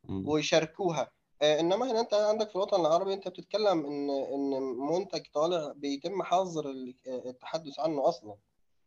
[0.08, 1.10] ويشاركوها.
[1.42, 6.22] آه، إنما هنا أنت عندك في الوطن العربي أنت بتتكلم إن إن منتج طالع بيتم
[6.22, 6.74] حظر
[7.06, 8.34] التحدث عنه أصلا.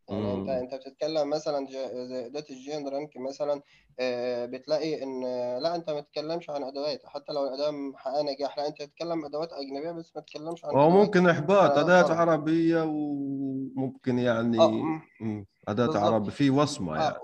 [0.09, 3.61] يعني أنت أنت بتتكلم مثلا زي اداه الجين رانك مثلا
[3.99, 5.21] آه، بتلاقي إن
[5.63, 7.05] لا أنت ما تتكلمش عن أدوات.
[7.05, 10.89] حتى لو الاداه محققه نجاح لا أنت تتكلم أدوات أجنبية بس ما تتكلمش عن أو
[10.89, 17.15] ممكن إحباط اداه عربية وممكن يعني آه، اداه عربيه في وصمة يعني.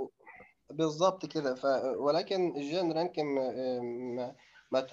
[0.77, 1.55] بالظبط كده.
[1.55, 1.65] ف
[1.97, 4.35] ولكن الجين رانك ما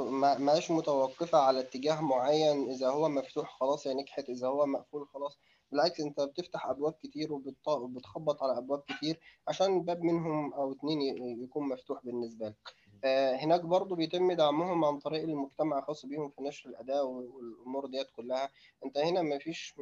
[0.00, 2.70] ما ماش متوقفة على اتجاه معين.
[2.70, 5.38] إذا هو مفتوح خلاص هي نجحت إذا هو مقفول خلاص.
[5.72, 7.32] بالعكس أنت بتفتح أبواب كتير
[7.66, 11.00] وبتخبط على أبواب كتير عشان باب منهم أو اتنين
[11.42, 12.74] يكون مفتوح بالنسبة لك.
[13.04, 18.06] آه، هناك برضو بيتم دعمهم عن طريق المجتمع الخاص بيهم في نشر الأداء والأمور ديت
[18.16, 18.50] كلها.
[18.84, 19.74] أنت هنا مفيش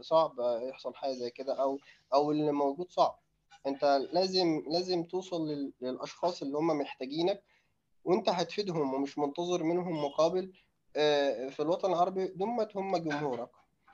[0.00, 0.32] صعب
[0.68, 1.78] يحصل حاجة زي كده أو
[2.14, 3.18] أو اللي موجود صعب.
[3.66, 7.42] انت لازم لازم توصل للأشخاص اللي هم محتاجينك
[8.04, 10.52] وانت هتفيدهم ومش منتظر منهم مقابل
[10.96, 13.50] آه، في الوطن العربي دمت هم جمهورك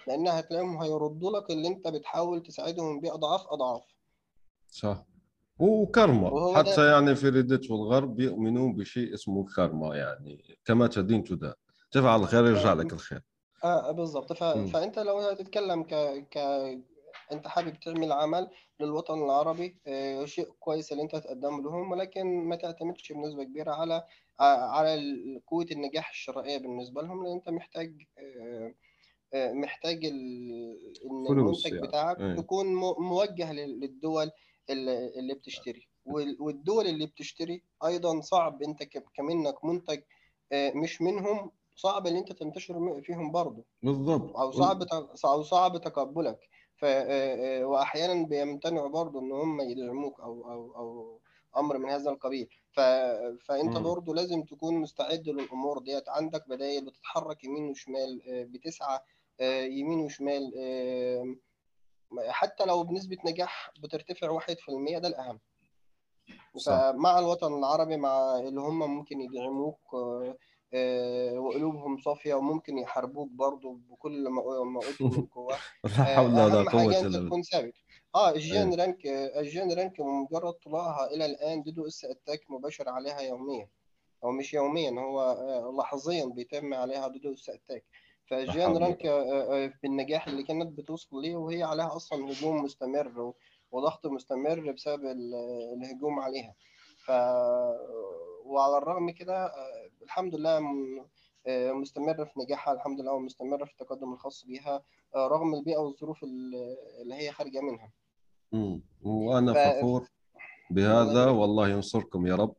[0.06, 3.46] لأن هتلاقيهم هيردوا لك اللي انت بتحاول تساعدهم بيه أضعاف.
[3.46, 3.82] اضعاف
[4.68, 5.04] صح
[5.58, 6.90] وكرمة حتى ده...
[6.90, 11.54] يعني في ريدت والغرب بيؤمنون بشيء اسمه كرمة يعني كما تدين تدان.
[11.92, 13.22] تفعل الخير يرجع لك الخير.
[13.64, 14.44] آه بالظبط ف...
[14.44, 15.94] فأنت لو هتتكلم ك...
[16.30, 16.38] ك
[17.32, 18.50] انت حابب تعمل عمل
[18.80, 24.04] للوطن العربي آه، شيء كويس اللي انت تقدمه لهم ولكن ما تعتمدش بنسبة كبيرة على
[24.40, 25.00] على
[25.46, 28.74] قوة النجاح الشرائيه بالنسبة لهم لأن انت محتاج آه،
[29.34, 31.86] آه، محتاج إن المنتج يعني.
[31.86, 32.38] بتاعك إيه.
[32.38, 32.66] يكون
[32.98, 34.30] موجه للدول
[34.70, 35.88] اللي بتشتري
[36.40, 38.82] والدول اللي بتشتري أيضا صعب انت
[39.14, 40.00] كمنك منتج
[40.52, 44.82] مش منهم صعب ان انت تنتشر فيهم برضه بالضبط أو صعب
[45.24, 46.48] أو صعب تقبلك
[46.82, 51.20] ف آه، آه، واحيانا بيمتنعوا برضه إن هم يدعموك أو أو أو
[51.56, 52.48] أمر من هذا القبيل.
[52.72, 52.80] ف...
[53.46, 56.08] فأنت برضه لازم تكون مستعد للأمور ديت.
[56.08, 58.98] عندك بدائل بتتحرك يمين وشمال آه، بتسعى
[59.78, 60.52] يمين وشمال
[62.28, 65.40] حتى لو بنسبة نجاح بترتفع واحد في المية ده الأهم.
[66.56, 66.90] صح.
[66.90, 69.80] فمع الوطن العربي مع اللي هم ممكن يدعموك
[71.38, 75.56] وقلوبهم صافية وممكن يحاربوك برضه بكل ما اوتوا من قوة.
[75.84, 77.26] لا حول ولا قوة إلا بالله.
[77.26, 77.74] تكون ثابت.
[78.14, 78.76] آه الجين إيه.
[78.76, 83.68] رانك الجين رانك مجرد طلوعها إلى الآن DDoS attack مباشر عليها يوميا.
[84.24, 87.84] أو مش يوميا هو آه، لحظيا بيتم عليها DDoS attack.
[88.26, 93.32] فجان حول رانك آه، آه، بالنجاح اللي كانت بتوصل ليه وهي عليها أصلا هجوم مستمر
[93.72, 95.34] وضغط مستمر بسبب ال-
[95.76, 96.54] الهجوم عليها.
[97.06, 97.10] ف
[98.44, 99.81] وعلى الرغم كده آه،
[100.12, 100.58] الحمد لله
[101.46, 104.82] آه، مستمرة في نجاحها الحمد لله ومستمرة في التقدم الخاص بيها
[105.14, 107.92] آه، رغم البيئة والظروف ال- اللي هي خارجة منها.
[108.52, 108.82] مم.
[109.02, 110.08] وأنا ف- فخور
[110.70, 112.54] بهذا والله ينصركم يا رب.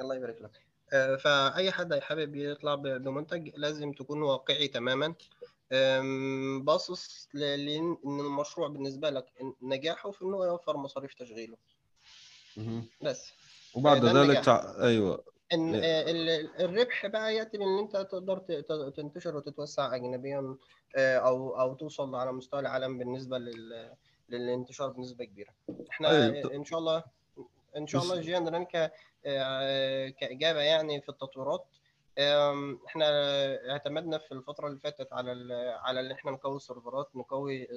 [0.00, 0.62] الله يبارك لك.
[0.92, 5.14] آه، فأي حد حابب يطلع بمنتج لازم تكون واقعي تماما.
[6.60, 9.26] باصص لأن المشروع بالنسبة لك
[9.62, 11.56] نجاحه في إنه يوفر مصاريف تشغيله.
[13.02, 13.32] بس.
[13.74, 14.44] وبعد ذلك.
[14.44, 14.74] تع...
[14.82, 15.31] أيوه.
[15.52, 15.84] إيه.
[15.84, 18.38] آه، ال- الربح بقى يأتي من إن أنت تقدر
[18.96, 20.56] تنتشر وتتوسع أجنبيا
[20.96, 23.92] آه، أو أو توصل على مستوى العالم بالنسبة لل
[24.28, 25.50] للانتشار بنسبة كبيرة.
[25.90, 26.54] إحنا أيوة.
[26.54, 27.04] إن شاء الله
[27.76, 28.90] إن شاء الله جيان رانكا
[29.26, 31.64] آه، كإجابة يعني في التطويرات
[32.18, 33.06] آم، إحنا
[33.70, 37.68] اعتمدنا في الفترة اللي فاتت على على اللي إحنا نقوي السيرفرات نقوي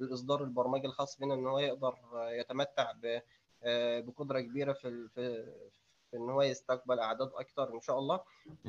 [0.00, 3.20] الإصدار البرمجي الخاص بنا إن هو يقدر يتمتع ب
[4.06, 5.08] بقدرة كبيرة في
[6.12, 8.20] في إن هو يستقبل أعداد أكتر إن شاء الله.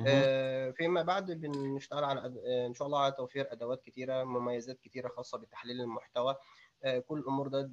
[0.07, 5.07] آه، فيما بعد بنشتغل على آه، إن شاء الله على توفير أدوات كتيرة مميزات كتيرة
[5.07, 6.35] خاصة بتحليل المحتوى.
[6.83, 7.69] آه، كل الأمور ده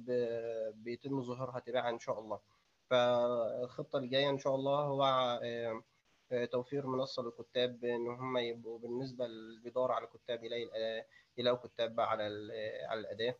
[0.71, 2.39] بيتم ظهورها تباعا إن شاء الله.
[2.89, 5.39] فالخطة الجاية إن شاء الله هو
[6.51, 11.05] توفير منصة للكتاب إن هم يبقوا بالنسبة اللي بيدور على كتاب يلاقي
[11.37, 12.23] يلاقوا كتاب على
[12.89, 13.35] على الأداة.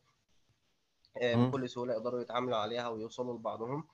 [1.21, 3.87] بكل سهولة يقدروا يتعاملوا عليها ويوصلوا لبعضهم.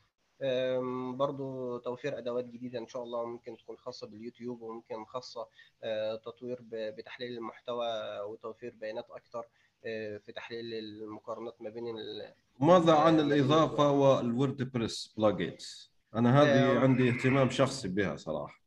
[1.15, 5.47] برضو توفير أدوات جديدة إن شاء الله ممكن تكون خاصة باليوتيوب وممكن خاصة
[5.83, 9.45] آه، تطوير بتحليل المحتوى وتوفير بيانات أكتر
[9.85, 16.41] آه، في تحليل المقارنات ما بين ال- ماذا عن آه، الإضافة وال WordPress plugins أنا
[16.41, 18.57] هذه عندي اهتمام شخصي بها صراحة.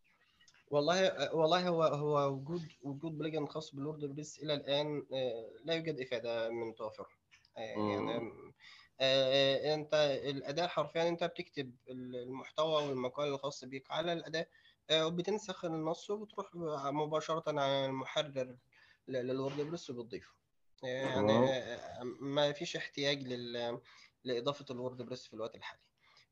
[0.71, 5.03] والله والله هو هو وجود وجود plugin خاص بال WordPress إلى الآن
[5.65, 7.07] لا يوجد إفادة من توفره
[7.57, 8.33] يعني
[9.01, 9.95] انت
[10.25, 14.47] الأداة حرفيا انت بتكتب المحتوى والمقال الخاص بيك على الأداة
[14.91, 16.51] آه، وبتنسخ النص وبتروح
[16.85, 18.57] مباشرة على المحرر
[19.09, 20.31] ل- لل WordPress وبتضيفه.
[20.85, 21.33] آه، يعني.
[21.33, 23.81] آه، ما فيش احتياج لل
[24.25, 25.81] لإضافة ال WordPress في الوقت الحالي.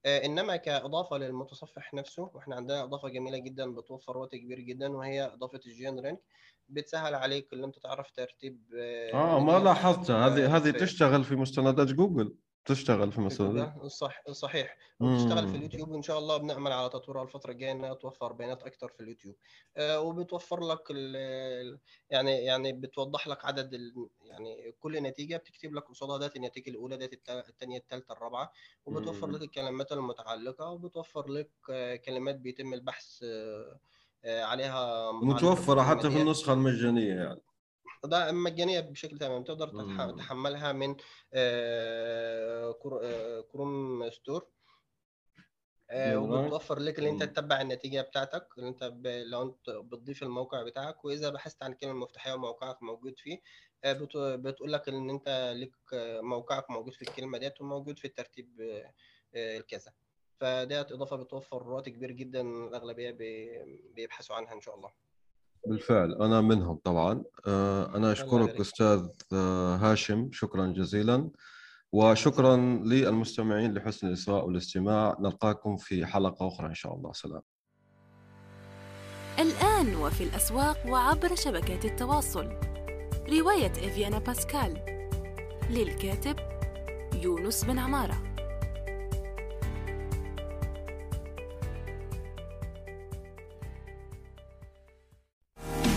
[0.06, 5.24] آه، إنما كإضافة للمتصفح نفسه وإحنا عندنا إضافة جميلة جدا بتوفر وقت كبير جدا وهي
[5.24, 6.20] إضافة الجين رانك
[6.68, 11.86] بتسهل عليك ان أنت تعرف ترتيب آه ما لاحظتها هذه آه، هذه تشتغل في مستندات
[11.88, 12.36] جوجل.
[12.68, 15.56] تشتغل في جوجل صح صحيح وبتشتغل في.
[15.56, 19.34] اليوتيوب وإن شاء الله بنعمل على تطويرها الفترة الجاية إنها توفر بيانات أكتر في اليوتيوب
[19.76, 20.90] آه، وبتوفر لك
[22.10, 23.80] يعني يعني بتوضح لك عدد
[24.22, 28.52] يعني كل نتيجة بتكتب لك قصادها دات النتيجة الأولى التا- الثانية الثالثه الرابعة
[28.86, 29.36] وبتوفر مم.
[29.36, 31.50] لك الكلمات المتعلقة وبتوفر لك
[32.04, 33.22] كلمات بيتم البحث
[34.24, 36.22] آه، عليها متوفرة حتى في.
[36.22, 37.40] النسخة المجانية يعني
[38.04, 40.16] ده مجانية بشكل تمام تقدر تتح- مم.
[40.16, 40.96] تحملها من
[41.32, 44.46] آه، آه، Chrome Store
[45.90, 46.18] آه،.
[46.18, 47.28] وبتوفر لك اللي انت مم.
[47.28, 49.06] تتبع النتيجة بتاعتك اللي انت ب...
[49.06, 53.40] لو انت بتضيف الموقع بتاعك وإذا بحثت عن الكلمة المفتاحية وموقعك موجود فيه
[53.86, 54.16] بت...
[54.16, 55.74] بتقول لك إن انت لك
[56.22, 58.60] موقعك موجود في الكلمة ديت وموجود في الترتيب
[59.34, 59.92] الكذا
[60.40, 63.58] فديت إضافة بتوفر وقت كبير جدا الأغلبية بي...
[63.94, 64.92] بيبحثوا عنها إن شاء الله
[65.66, 67.22] بالفعل أنا منهم طبعا.
[67.46, 68.60] آه، أنا أشكرك.
[68.60, 70.28] أستاذ آه، هاشم.
[70.32, 71.30] شكرا جزيلا.
[71.92, 75.16] وشكرا للمستمعين لحسن الاصغاء والاستماع.
[75.20, 77.12] نلقاكم في حلقة أخرى إن شاء الله.
[77.12, 77.42] سلام.
[79.38, 82.48] الآن وفي الأسواق وعبر شبكات التواصل.
[83.30, 84.98] رواية إفيانا باسكال.
[85.70, 86.36] للكاتب
[87.14, 88.27] يونس بن عمارة.